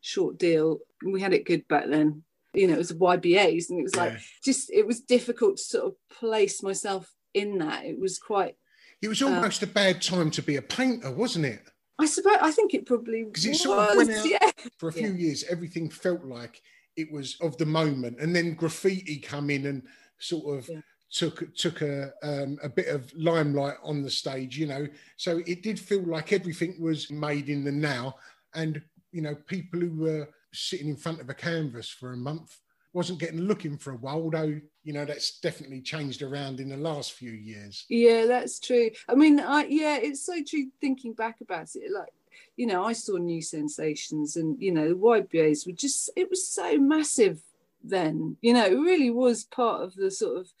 [0.00, 0.78] short deal.
[1.04, 2.22] We had it good back then.
[2.54, 4.18] You know it was ybas and it was like Yeah.
[4.44, 7.84] just it was difficult to sort of place myself in that.
[7.84, 8.56] It was quite
[9.00, 11.62] It was almost a bad time to be a painter, wasn't it?
[12.00, 14.50] i suppose i think it probably 'Cause it was sort of went out- yeah.
[14.78, 16.60] For a few years, everything felt like
[16.96, 19.82] it was of the moment, and then graffiti come in and
[20.18, 20.80] sort of Yeah.
[21.10, 24.86] Took took a um, a bit of limelight on the stage, you know.
[25.16, 28.16] So it did feel like everything was made in the now,
[28.54, 32.58] and you know, people who were sitting in front of a canvas for a month
[32.92, 34.22] wasn't getting looking for a while.
[34.22, 37.84] Although you know that's definitely changed around in the last few years.
[37.88, 38.90] Yeah, that's true.
[39.08, 41.90] I mean, I yeah, it's so true thinking back about it.
[41.92, 42.12] Like,
[42.56, 46.48] you know, I saw new sensations and you know, the YBAs were just it was
[46.48, 47.40] so massive
[47.82, 48.36] then.
[48.40, 50.52] You know, it really was part of the sort of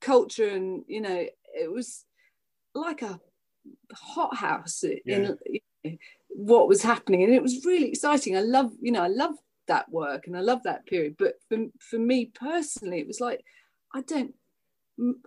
[0.00, 2.04] culture and you know, it was
[2.74, 3.20] like a
[3.94, 5.96] hothouse in you know,
[6.28, 8.36] what was happening and it was really exciting.
[8.36, 9.34] I love, you know, I love
[9.66, 11.16] that work and I love that period.
[11.18, 13.44] But for for me personally, it was like
[13.94, 14.34] I don't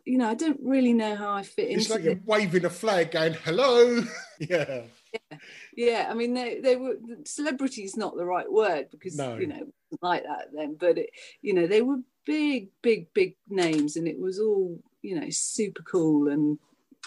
[0.06, 2.70] you know, I don't really know how I fit It's into like you're waving a
[2.70, 4.04] flag, going "Hello."
[4.40, 4.84] yeah.
[5.76, 9.38] Yeah, I mean, they they were celebrity is not the right word because No.
[9.38, 11.10] you know like that then, but it,
[11.42, 15.84] you know they were big, big, big names, and it was all you know super
[15.84, 16.60] cool, and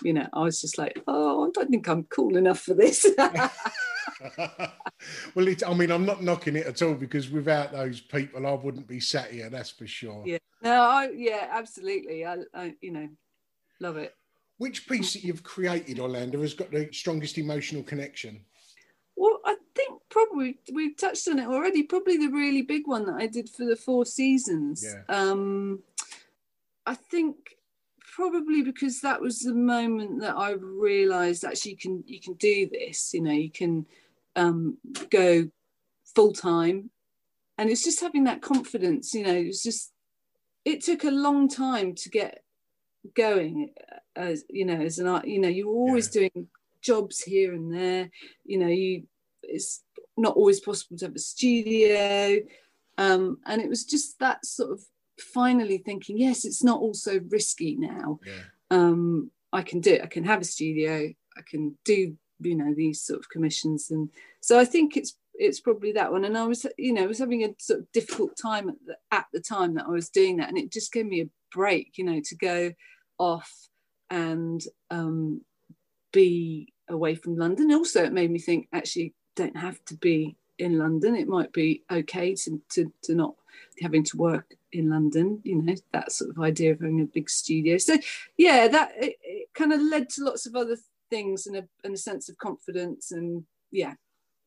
[0.02, 3.06] you know I was just like, oh, I don't think I'm cool enough for this.
[5.34, 8.52] well, it, I mean, I'm not knocking it at all because without those people, I
[8.52, 9.50] wouldn't be sat here.
[9.50, 10.22] That's for sure.
[10.26, 13.08] yeah, no, I yeah, absolutely, I, I you know
[13.80, 14.14] love it.
[14.58, 18.40] Which piece that you've created, Orlanda, has got the strongest emotional connection?
[19.16, 21.84] Well, I think probably we've touched on it already.
[21.84, 24.84] Probably the really big one that I did for the Four Seasons.
[24.84, 25.02] Yeah.
[25.14, 25.82] Um,
[26.86, 27.36] I think
[28.14, 32.68] probably because that was the moment that I realised actually you can you can do
[32.70, 33.14] this.
[33.14, 33.86] You know, you can
[34.36, 34.78] um,
[35.10, 35.48] go
[36.14, 36.90] full time,
[37.56, 39.14] and it's just having that confidence.
[39.14, 39.92] You know, it's just
[40.64, 42.42] it took a long time to get
[43.14, 43.70] going
[44.16, 46.48] as you know as an art you know you were always doing
[46.84, 48.10] jobs here and there.
[48.44, 49.04] You know you
[49.42, 49.82] it's
[50.16, 52.40] not always possible to have a studio.
[52.98, 54.80] Um and it was just that sort of
[55.18, 58.18] finally thinking yes it's not all so risky now.
[58.26, 58.42] Yeah.
[58.70, 60.02] um i can do it.
[60.02, 61.12] I can have a studio.
[61.36, 63.90] I can do you know these sort of commissions.
[63.90, 66.24] And so i think it's it's probably that one.
[66.24, 68.96] And I was, you know, I was having a sort of difficult time at the,
[69.10, 71.98] at the time that I was doing that, and it just gave me a break,
[71.98, 72.72] you know, to go
[73.18, 73.50] off
[74.10, 75.40] and um,
[76.12, 77.72] be away from London.
[77.72, 81.16] Also, it made me think actually don't have to be in London.
[81.16, 83.34] It might be okay to to, to not
[83.80, 85.40] having to work in London.
[85.44, 87.78] You know, that sort of idea of having a big studio.
[87.78, 87.96] So
[88.36, 90.76] yeah, that it, it kind of led to lots of other
[91.10, 93.94] things and a, and a sense of confidence and yeah.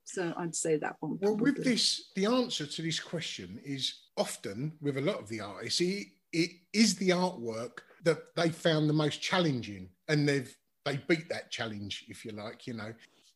[0.05, 1.19] So I'd say that one.
[1.21, 5.41] Well, with this, the answer to this question is often with a lot of the
[5.41, 10.55] artists, it, it is the artwork that they found the most challenging, and they've
[10.87, 12.67] they beat that challenge, if you like.
[12.67, 12.93] You know,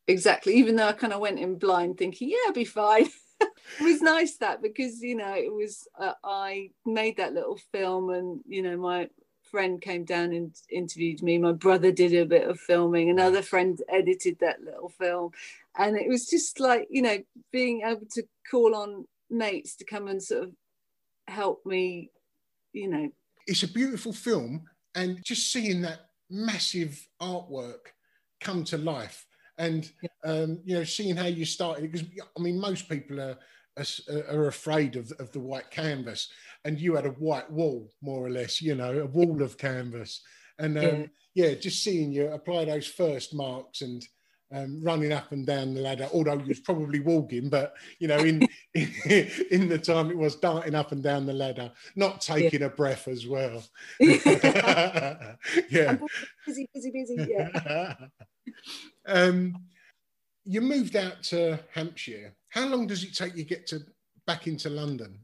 [0.08, 3.08] exactly even though i kind of went in blind thinking yeah i'll be fine.
[3.80, 8.10] It was nice that because you know it was uh, i made that little film
[8.10, 9.08] and you know my
[9.52, 13.82] friend came down and interviewed me my brother did a bit of filming another friend
[13.90, 15.32] edited that little film.
[15.78, 17.18] And it was just like you know
[17.52, 20.52] being able to call on mates to come and sort of
[21.28, 22.10] help me
[22.74, 23.10] you know.
[23.48, 24.64] It's a beautiful film,
[24.96, 27.94] and just seeing that massive artwork
[28.39, 29.26] come to life,
[29.58, 29.91] and
[30.24, 31.91] um, you know, seeing how you started.
[31.91, 33.38] Because I mean, most people are
[33.78, 33.86] are,
[34.30, 36.30] are afraid of, of the white canvas,
[36.65, 38.62] and you had a white wall, more or less.
[38.62, 40.22] You know, a wall of canvas,
[40.58, 40.84] and um,
[41.34, 41.50] yeah.
[41.50, 44.04] yeah, just seeing you apply those first marks and
[44.52, 48.20] um, running up and down the ladder, although he was probably walking, but you know,
[48.20, 52.62] in, in, in the time it was darting up and down the ladder, not taking
[52.62, 52.68] yeah.
[52.68, 53.64] a breath as well.
[54.00, 55.98] yeah,
[56.46, 57.28] busy, busy, busy.
[57.30, 57.96] Yeah.
[59.06, 59.56] um,
[60.46, 62.34] you moved out to Hampshire.
[62.50, 63.82] How long does it take you to get to
[64.26, 65.20] back into London?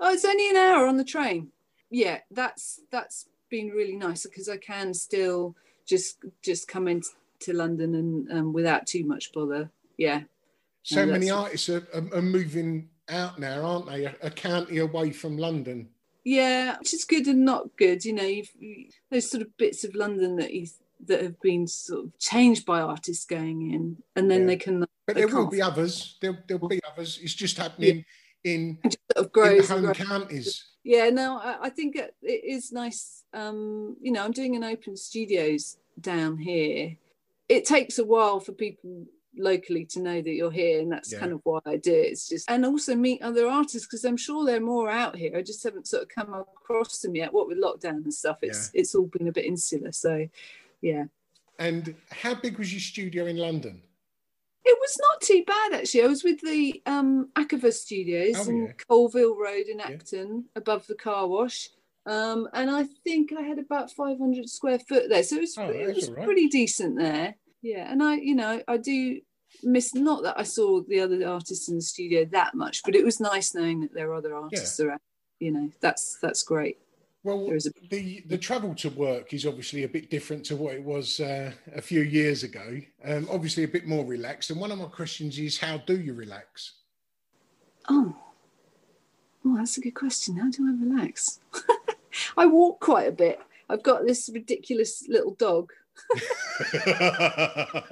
[0.00, 1.52] Oh, it's only an hour on the train.
[1.90, 5.54] Yeah, that's that's been really nice because I can still
[5.86, 7.02] just just come in
[7.42, 9.70] to London and um, without too much bother.
[9.96, 10.22] Yeah.
[10.82, 14.04] So no, many artists are, are, moving out now, aren't they?
[14.04, 15.88] A, a, county away from London.
[16.24, 18.04] Yeah, which is good and not good.
[18.04, 18.44] You know, you,
[19.10, 20.66] those sort of bits of London that you
[21.06, 24.46] that have been sort of changed by artists going in, and then yeah.
[24.46, 24.80] they can.
[25.06, 26.16] But they there will be others.
[26.20, 27.18] There, there'll be others.
[27.22, 28.04] It's just happening
[28.44, 28.52] yeah.
[28.52, 30.64] in, sort of grows in the home counties.
[30.84, 33.22] Yeah, no, I, I think it, it is nice.
[33.32, 36.96] Um, you know, I'm doing an open studios down here
[37.52, 39.04] it takes a while for people
[39.36, 41.18] locally to know that you're here and that's yeah.
[41.18, 42.12] kind of why I do it.
[42.12, 45.36] It's just and also meet other artists because I'm sure they're more out here.
[45.36, 47.32] I just haven't sort of come across them yet.
[47.32, 48.80] What with lockdown and stuff, it's yeah.
[48.80, 49.92] it's all been a bit insular.
[49.92, 50.26] So
[50.80, 51.04] yeah.
[51.58, 53.82] And how big was your studio in London?
[54.64, 56.04] It was not too bad actually.
[56.04, 60.94] I was with the um ACAVA Studios oh, in Colville Road in Acton, above the
[60.94, 61.68] car wash.
[62.04, 65.68] Um, and I think I had about 500 square foot there, so it was, oh,
[65.68, 66.24] it was right.
[66.24, 67.36] pretty decent there.
[67.62, 69.20] Yeah, and I, you know, I do
[69.62, 73.04] miss not that I saw the other artists in the studio that much, but it
[73.04, 74.86] was nice knowing that there are other artists yeah.
[74.86, 75.00] around.
[75.38, 76.78] You know, that's that's great.
[77.24, 77.58] Well, a...
[77.90, 81.52] the the travel to work is obviously a bit different to what it was uh,
[81.74, 82.80] a few years ago.
[83.04, 84.50] Um, obviously, a bit more relaxed.
[84.50, 86.74] And one of my questions is, how do you relax?
[87.88, 88.14] Oh,
[89.44, 90.36] oh, that's a good question.
[90.36, 91.40] How do I relax?
[92.36, 93.40] I walk quite a bit.
[93.68, 95.72] I've got this ridiculous little dog.
[96.14, 97.84] I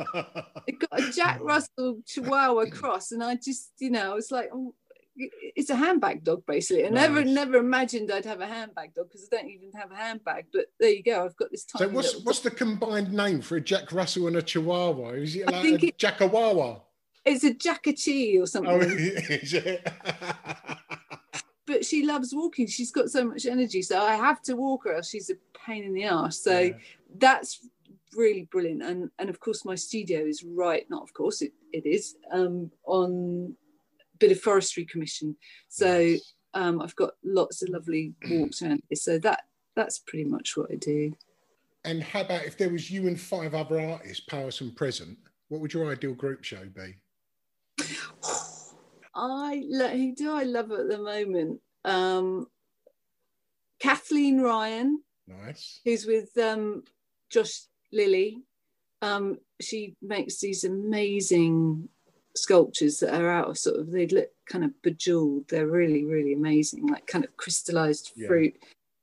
[0.78, 4.74] got a Jack Russell Chihuahua cross, and I just, you know, it's like, oh,
[5.16, 6.86] it's a handbag dog basically.
[6.86, 7.08] I nice.
[7.08, 10.46] never, never imagined I'd have a handbag dog because I don't even have a handbag.
[10.52, 11.24] But there you go.
[11.24, 11.90] I've got this tiny.
[11.90, 15.10] So what's what's the combined name for a Jack Russell and a Chihuahua?
[15.10, 16.82] Is it like a it, Jackawawa?
[17.24, 18.72] It's a Jackachi or something.
[18.72, 19.86] Oh, is it?
[21.66, 22.66] but she loves walking.
[22.66, 24.94] She's got so much energy, so I have to walk her.
[24.94, 25.34] Else she's a
[25.66, 26.38] pain in the ass.
[26.38, 26.72] So yeah.
[27.18, 27.66] that's
[28.16, 28.82] really brilliant.
[28.82, 30.84] And and of course, my studio is right.
[30.90, 33.54] Not of course, it, it is um, on
[34.14, 35.36] a bit of forestry commission.
[35.68, 36.20] So yes.
[36.54, 38.96] um, I've got lots of lovely walks around here.
[38.96, 39.42] So that
[39.76, 41.12] that's pretty much what I do.
[41.84, 45.16] And how about if there was you and five other artists, past and present?
[45.48, 47.84] What would your ideal group show be?
[49.14, 51.60] I who do I love at the moment?
[51.84, 52.46] Um,
[53.80, 55.02] Kathleen Ryan.
[55.26, 55.80] Nice.
[55.84, 56.84] Who's with um,
[57.30, 57.62] Josh
[57.92, 58.42] Lilley.
[59.02, 61.88] Um, she makes these amazing
[62.36, 65.48] sculptures that are out of sort of they look kind of bejeweled.
[65.48, 68.54] They're really really amazing, like kind of crystallized fruit.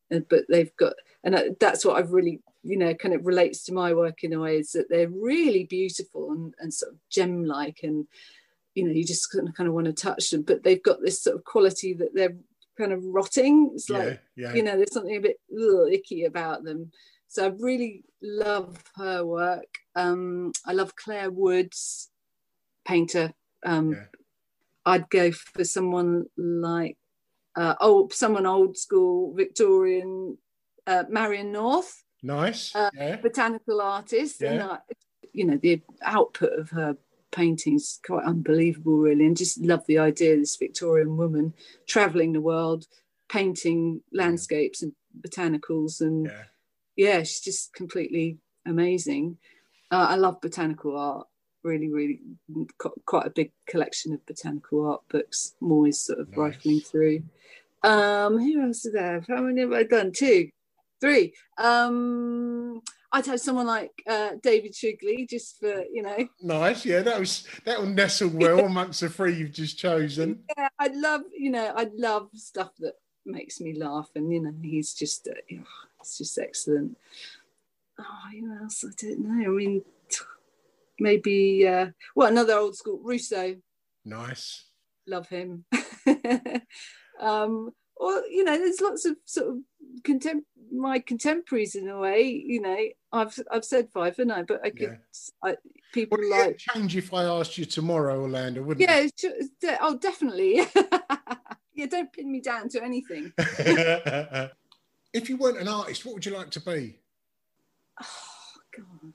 [0.10, 0.20] Yeah.
[0.30, 0.94] But they've got,
[1.26, 4.40] and that's what I've really you know kind of relates to my work in a
[4.40, 8.06] way is that they're really beautiful and, and sort of gem like and
[8.76, 11.02] you know you just kind of, kind of want to touch them but they've got
[11.02, 12.36] this sort of quality that they're
[12.78, 14.54] kind of rotting it's like yeah, yeah.
[14.54, 16.92] you know there's something a bit ugh, icky about them
[17.28, 22.10] so i really love her work um, i love Clare Woods
[22.86, 23.34] painter
[23.66, 24.06] um, yeah.
[24.86, 26.98] I'd go for someone like
[27.58, 30.38] uh, oh, someone old school Victorian,
[30.86, 32.74] uh, Marianne North, Nice.
[32.74, 33.18] uh, yeah.
[33.18, 34.68] botanical artist, and Yeah.
[34.68, 34.80] I,
[35.34, 36.96] you know the output of her
[37.32, 41.54] paintings quite unbelievable, really, and just love the idea of this Victorian woman
[41.88, 42.86] traveling the world,
[43.28, 46.44] painting landscapes and botanicals, and Yeah.
[46.98, 49.38] Yeah, she's just completely amazing.
[49.92, 51.28] Uh, I love botanical art.
[51.64, 52.20] Really, really,
[53.06, 55.54] quite a big collection of botanical art books.
[55.62, 56.38] I'm always sort of Nice.
[56.38, 57.24] rifling through.
[57.84, 59.28] Um, who else did I have?
[59.28, 60.12] How many have I done?
[60.16, 60.50] Two,
[61.02, 61.34] three.
[61.58, 62.82] Um,
[63.12, 66.28] I'd have someone like uh, David Shrigley, just for you know.
[66.42, 66.86] Nice.
[66.86, 70.44] Yeah, that was that will nestle well amongst the three you've just chosen.
[70.58, 72.94] Yeah, I love you know I love stuff that
[73.26, 75.56] makes me laugh, and you know he's just uh,
[76.08, 76.98] it's just excellent.
[78.00, 78.86] Oh, who else?
[78.86, 79.46] I don't know.
[79.46, 79.82] I mean,
[81.00, 83.58] maybe uh, well another old school Rousseau.
[84.06, 84.64] Nice.
[85.06, 85.66] Love him.
[87.20, 89.58] um, or you know, there's lots of sort of
[90.04, 92.22] contem- my contemporaries in a way.
[92.22, 92.78] You know,
[93.12, 94.44] I've I've said five, haven't I?
[94.44, 95.00] But I could
[95.44, 95.58] I,
[95.94, 98.64] people Would like it change if I asked you tomorrow, Orlanda?
[98.64, 100.62] Wouldn't yeah, ju- de- oh, definitely.
[101.74, 103.34] yeah, don't pin me down to anything.
[105.18, 107.00] if you weren't an artist, what would you like to be?
[108.02, 108.06] Oh,
[108.76, 109.14] God.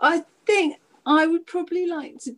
[0.00, 0.76] I think
[1.06, 2.36] I would probably like to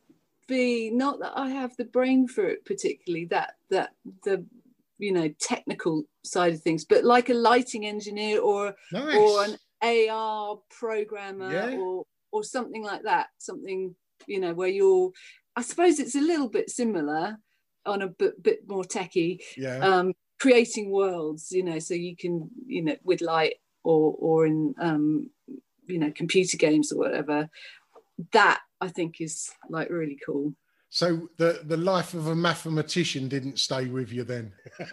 [0.49, 3.91] be not that I have the brain for it particularly that that
[4.25, 4.45] the
[4.99, 9.17] you know technical side of things, but like a lighting engineer or Nice.
[9.17, 9.57] or an
[10.11, 11.77] AR programmer Yeah.
[11.79, 13.29] or or something like that.
[13.39, 13.95] Something
[14.27, 15.11] you know where you're.
[15.57, 17.37] I suppose it's a little bit similar
[17.85, 19.79] on a bit, bit more techie yeah.
[19.79, 20.13] um,
[20.43, 25.31] creating worlds, you know, so you can, you know, with light or or in um,
[25.87, 27.49] you know computer games or whatever.
[28.33, 30.53] That I think is like really cool.
[30.91, 34.53] so the the life of a mathematician didn't stay with you then.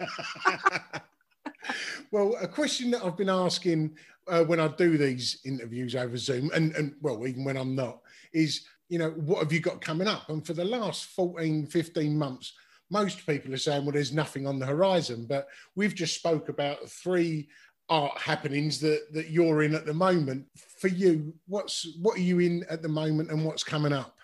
[2.12, 3.96] well, a question that I've been asking
[4.28, 8.02] uh, when I do these interviews over Zoom, and and well, even when I'm not,
[8.32, 10.28] is you know what have you got coming up?
[10.28, 12.52] And for the last 14, 15 months,
[12.90, 15.26] most people are saying, well, there's nothing on the horizon.
[15.28, 17.48] But we've just spoke about three
[17.88, 20.46] art happenings that that you're in at the moment.
[20.78, 24.16] For you, what's what are you in at the moment, and what's coming up?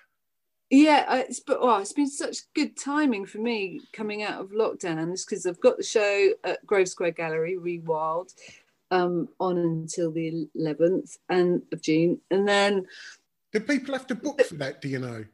[0.70, 4.50] Yeah, uh, it's but oh, it's been such good timing for me coming out of
[4.50, 5.12] lockdown.
[5.12, 8.32] Is because I've got the show at Grove Square Gallery, Rewild,
[8.90, 12.86] um, on until the 11th and of June, and then
[13.52, 14.80] Do people have to book for that?
[14.80, 15.24] Do you know?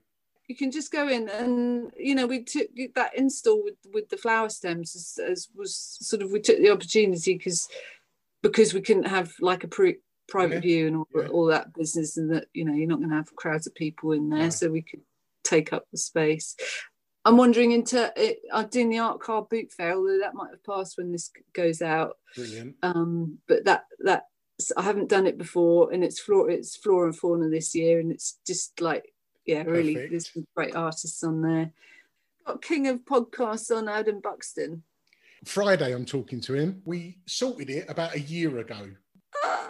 [0.52, 4.18] You can just go in and you know we took that install with with the
[4.18, 7.68] flower stems as, as was sort of we took the opportunity because
[8.42, 9.96] because we couldn't have like a pre,
[10.28, 11.28] private Yeah, view and all, yeah.
[11.28, 14.12] all that business and that you know you're not going to have crowds of people
[14.12, 14.50] in there No.
[14.50, 15.00] so we could
[15.42, 16.54] take up the space
[17.24, 20.64] i'm wondering into it i'm doing the art car boot fair although that might have
[20.64, 22.76] passed when this goes out Brilliant.
[22.82, 24.24] um but that that
[24.76, 28.12] I haven't done it before, and it's flora it's flora and fauna this year, and
[28.12, 29.06] it's just like
[29.46, 29.94] yeah, really.
[29.94, 30.10] Perfect.
[30.10, 31.72] There's some great artists on there.
[32.46, 34.82] Got King of Podcasts on Adam Buxton.
[35.44, 36.82] Friday, I'm talking to him.
[36.84, 38.90] We sorted it about a year ago.
[39.44, 39.68] Ah!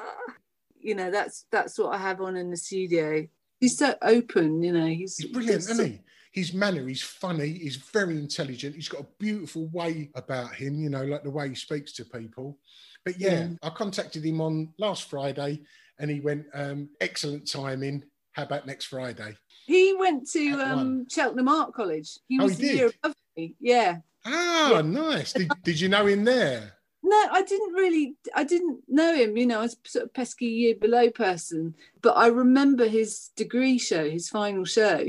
[0.81, 3.27] You know that's that's what I have on in the studio.
[3.61, 4.87] He's so open, you know.
[4.87, 6.01] He's, He's brilliant, he's isn't he?
[6.33, 8.75] His manner, he's funny, he's very intelligent.
[8.75, 12.05] He's got a beautiful way about him, you know, like the way he speaks to
[12.05, 12.59] people.
[13.05, 13.49] But yeah, Yeah.
[13.63, 15.63] I contacted him on last Friday
[15.99, 18.03] and he went, um, excellent timing.
[18.33, 19.37] How about next Friday?
[19.67, 21.07] He went to um.
[21.09, 22.19] Cheltenham Art College.
[22.29, 23.55] He Oh, was he the year above me.
[23.61, 23.99] Yeah.
[24.25, 24.81] Ah, Yeah.
[24.83, 25.33] nice.
[25.33, 26.73] Did, did you know him there?
[27.05, 28.17] No, I didn't really.
[28.35, 29.37] I didn't know him.
[29.37, 31.75] You know, I was sort of pesky year below person.
[32.01, 35.05] But I remember his degree show, his final show,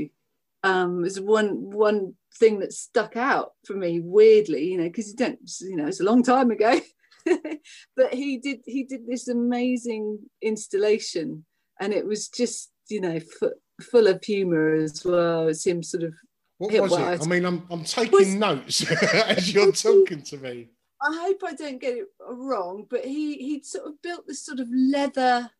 [0.62, 4.00] um, was one one thing that stuck out for me.
[4.00, 6.80] Weirdly, you know, because you don't, you know, it's a long time ago.
[7.96, 11.44] but he did he did this amazing installation,
[11.80, 16.04] and it was just you know fu- full of humour as well as him sort
[16.04, 16.14] of
[16.58, 16.98] What was it?
[17.00, 20.68] I- I mean, I'm, I'm taking Was- notes as you're talking to me.
[21.02, 24.60] I hope I don't get it wrong, but he he'd sort of built this sort
[24.60, 25.50] of leather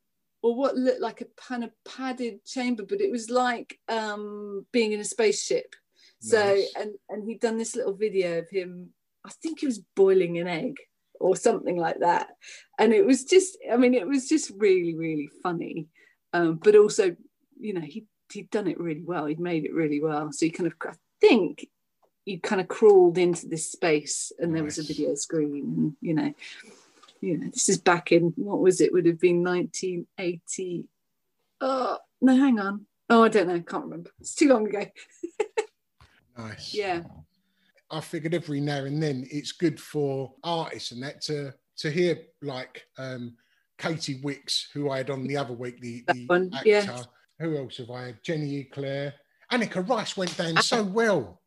[0.43, 4.93] or what looked like a kind of padded chamber, but it was like um, being
[4.93, 5.75] in a spaceship.
[6.21, 8.91] So and and he'd done this little video of him.
[9.27, 10.77] I think he was boiling an egg
[11.21, 12.29] or something like that,
[12.79, 13.59] and it was just.
[13.71, 15.89] I mean, it was just really really funny,
[16.35, 17.17] um, but also
[17.59, 19.25] you know he he'd done it really well.
[19.25, 20.31] He'd made it really well.
[20.33, 21.67] So he kind of I think
[22.27, 26.15] you kind of crawled into this space and there was a video screen and you
[26.15, 26.35] know.
[27.21, 28.93] You know this is back in what was it?
[28.93, 30.85] Would have been 1980
[31.63, 32.85] oh no hang on.
[33.09, 34.11] Oh i don't know can't remember.
[34.21, 34.85] It's too long ago.
[36.37, 36.75] Nice.
[36.75, 37.03] yeah.
[37.91, 42.19] I figured every now and then it's good for artists and that to to hear
[42.43, 43.37] like um,
[43.79, 46.69] Katie Wicks, who I had on the other week, the, the one, actor.
[46.69, 47.03] yeah.
[47.41, 48.23] Who else have I had?
[48.23, 49.15] Jenny Eclair.
[49.51, 50.83] Anneka Rice went down so ah.
[50.83, 51.41] well.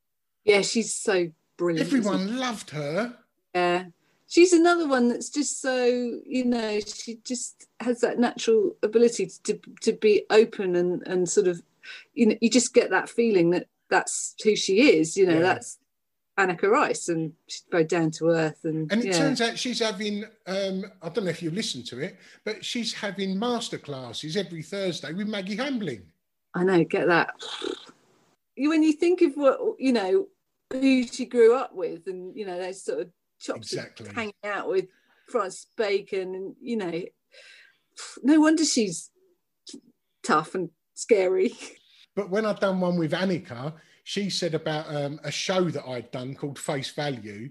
[0.43, 1.87] Yeah, she's so brilliant.
[1.87, 3.15] Everyone loved her.
[3.55, 3.85] Yeah.
[4.29, 9.59] She's another one that's just so, you know, she just has that natural ability to
[9.81, 11.61] to be open and and sort of,
[12.13, 15.39] you know, you just get that feeling that that's who she is, you know, Yeah.
[15.53, 15.77] that's
[16.37, 19.17] Anneka Rice and she's very down to earth and, And it yeah.
[19.17, 22.93] turns out she's having, um, I don't know if you listen to it, but she's
[22.93, 26.03] having master classes every Thursday with Maggie Hambling.
[26.53, 27.31] I know, get that.
[28.55, 30.27] When you think of what, you know,
[30.71, 33.09] who she grew up with and, you know, those sort of
[33.39, 34.09] chops Exactly.
[34.13, 34.85] hanging out with
[35.27, 37.03] Francis Bacon and, you know,
[38.21, 39.09] no wonder she's
[40.23, 41.53] tough and scary.
[42.15, 43.73] But when I've done one with Anneka,
[44.07, 47.49] she said about um, a show that I'd done called Face Value.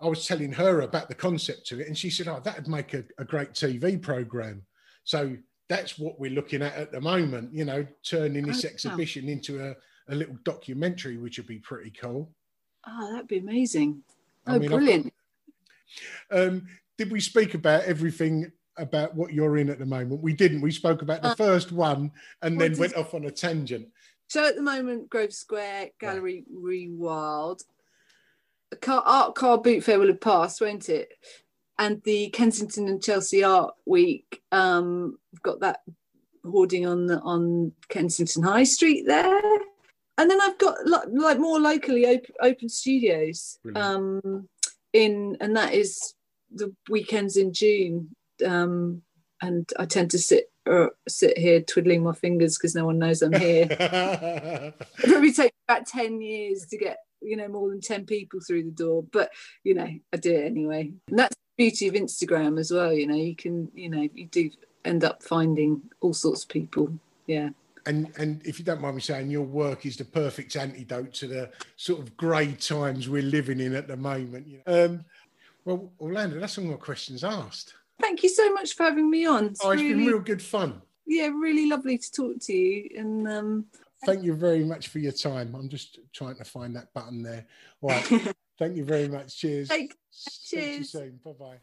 [0.00, 2.92] I was telling her about the concept of it, and she said, "Oh, that'd make
[2.92, 4.62] a, a great TV program."
[5.04, 5.36] So
[5.68, 7.54] that's what we're looking at at the moment.
[7.54, 8.72] You know, turning this Oh, wow.
[8.72, 9.76] exhibition into a,
[10.12, 12.32] a little documentary, which would be pretty cool.
[12.84, 14.02] Oh, that'd be amazing.
[14.44, 15.12] I Oh, mean, I've got- brilliant.
[16.32, 16.66] Um,
[16.98, 20.20] did we speak about everything about what you're in at the moment?
[20.20, 20.62] We didn't.
[20.62, 22.10] We spoke about the Uh, first one
[22.42, 23.86] and then went off on a tangent.
[24.28, 27.62] So at the moment, Grove Square Gallery Rewild.
[28.72, 31.12] A car, art car boot fair will have passed, won't it?
[31.78, 35.80] And the Kensington and Chelsea Art Week, um, we've got that
[36.44, 39.58] hoarding on the, on Kensington High Street there.
[40.18, 43.86] And then I've got lo- like more locally open, open studios Brilliant.
[43.86, 44.48] um,
[44.92, 46.14] in, and that is
[46.52, 48.16] the weekends in June.
[48.44, 49.02] Um,
[49.42, 53.22] and I tend to sit uh, sit here twiddling my fingers because no one knows
[53.22, 53.68] I'm here.
[54.98, 58.64] It probably take about 10 years to get, you know, more than 10 people through
[58.64, 59.04] the door.
[59.12, 59.30] But,
[59.64, 60.92] you know, I do it anyway.
[61.08, 62.92] And that's the beauty of Instagram as well.
[62.92, 64.50] You know, you can, you know, you do
[64.84, 66.92] end up finding all sorts of people.
[67.26, 67.50] Yeah.
[67.86, 71.26] and and if you don't mind me saying, your work is the perfect antidote to
[71.26, 74.46] the sort of grey times we're living in at the moment.
[74.46, 74.84] You know?
[74.84, 75.04] um,
[75.64, 77.74] well, Orlanda, that's all my questions asked.
[78.00, 79.46] Thank you so much for having me on.
[79.46, 80.82] It's Oh, it's really, been real good fun.
[81.06, 82.90] yeah, really lovely to talk to you.
[82.96, 83.66] And um,
[84.04, 85.54] Thank you very much for your time.
[85.54, 87.46] I'm just trying to find that button there.
[87.82, 88.04] Right.
[88.58, 89.36] Thank you very much.
[89.38, 89.68] Cheers.
[89.68, 90.90] Take- Speak to you cheers.
[90.90, 91.20] soon.
[91.24, 91.56] Bye bye.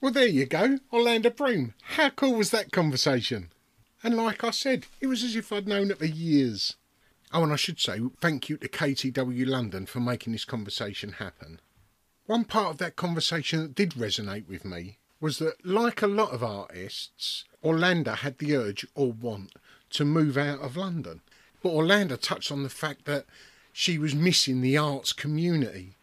[0.00, 0.78] Well, there you go.
[0.92, 1.74] Orlanda Broom.
[1.82, 3.50] How cool was that conversation?
[4.02, 6.76] And like I said, it was as if I'd known it for years.
[7.34, 11.60] Oh, and I should say thank you to KTW London for making this conversation happen.
[12.24, 16.32] One part of that conversation that did resonate with me was that, like a lot
[16.32, 19.52] of artists, Orlanda had the urge or want
[19.90, 21.20] to move out of London.
[21.62, 23.26] But Orlanda touched on the fact that
[23.72, 25.96] she was missing the arts community.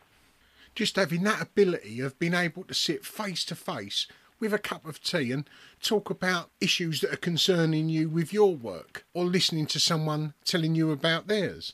[0.76, 4.07] Just having that ability of being able to sit face to face
[4.39, 5.49] with a cup of tea and
[5.82, 10.76] talk about issues that are concerning you with your work or listening to someone telling
[10.76, 11.74] you about theirs.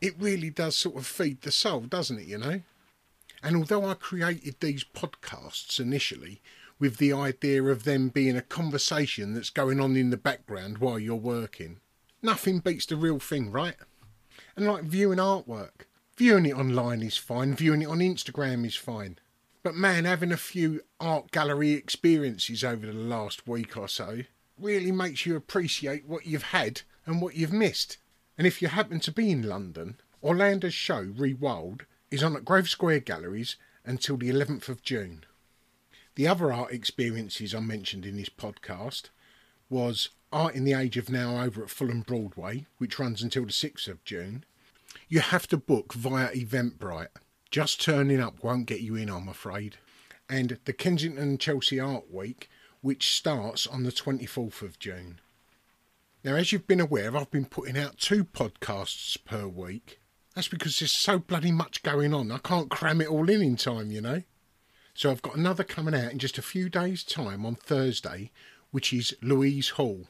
[0.00, 2.62] It really does sort of feed the soul, doesn't it, you know?
[3.42, 6.40] And although I created these podcasts initially
[6.82, 10.98] with the idea of them being a conversation that's going on in the background while
[10.98, 11.78] you're working,
[12.20, 13.76] nothing beats the real thing, right?
[14.56, 19.20] And like viewing artwork, viewing it online is fine, viewing it on Instagram is fine.
[19.62, 24.22] But man, having a few art gallery experiences over the last week or so
[24.58, 27.98] really makes you appreciate what you've had and what you've missed.
[28.36, 32.68] And if you happen to be in London, Orlanda's show, Rewild, is on at Grove
[32.68, 33.54] Square Galleries
[33.84, 35.24] until the 11th of June.
[36.14, 39.08] The other art experiences I mentioned in this podcast
[39.70, 43.52] was Art in the Age of Now over at Fulham Broadway, which runs until the
[43.52, 44.44] 6th of June.
[45.08, 47.08] You have to book via Eventbrite.
[47.50, 49.76] Just turning up won't get you in, I'm afraid.
[50.28, 52.50] And the Kensington Chelsea Art Week,
[52.82, 55.18] which starts on the 24th of June.
[56.24, 60.00] Now, as you've been aware, I've been putting out two podcasts per week.
[60.34, 62.30] That's because there's so bloody much going on.
[62.30, 64.22] I can't cram it all in in time, you know.
[64.94, 68.30] So I've got another coming out in just a few days' time on Thursday,
[68.70, 70.08] which is Louise Hall.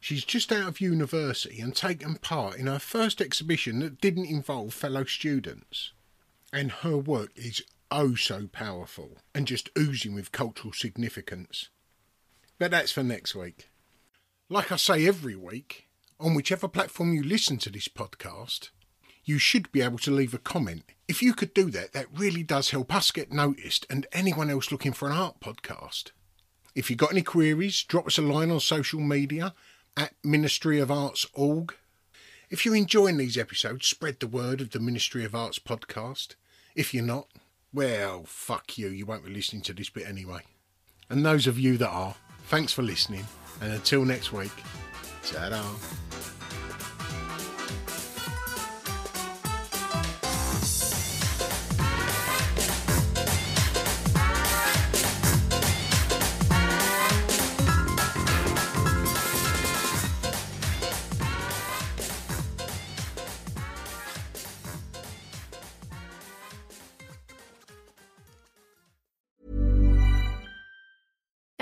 [0.00, 4.74] She's just out of university and taken part in her first exhibition that didn't involve
[4.74, 5.92] fellow students.
[6.52, 11.68] And her work is oh so powerful and just oozing with cultural significance.
[12.58, 13.70] But that's for next week.
[14.48, 18.70] Like I say every week, on whichever platform you listen to this podcast,
[19.24, 20.84] you should be able to leave a comment.
[21.08, 24.72] If you could do that, that really does help us get noticed and anyone else
[24.72, 26.10] looking for an art podcast.
[26.74, 29.54] If you've got any queries, drop us a line on social media
[29.96, 31.74] at Ministry of Arts org.
[32.50, 36.34] If you're enjoying these episodes, spread the word of the Ministry of Arts podcast.
[36.74, 37.28] If you're not,
[37.72, 38.88] well, fuck you.
[38.88, 40.42] You won't be listening to this bit anyway.
[41.08, 42.14] And those of you that are,
[42.48, 43.26] thanks for listening.
[43.60, 44.52] And until next week,
[45.22, 45.62] ta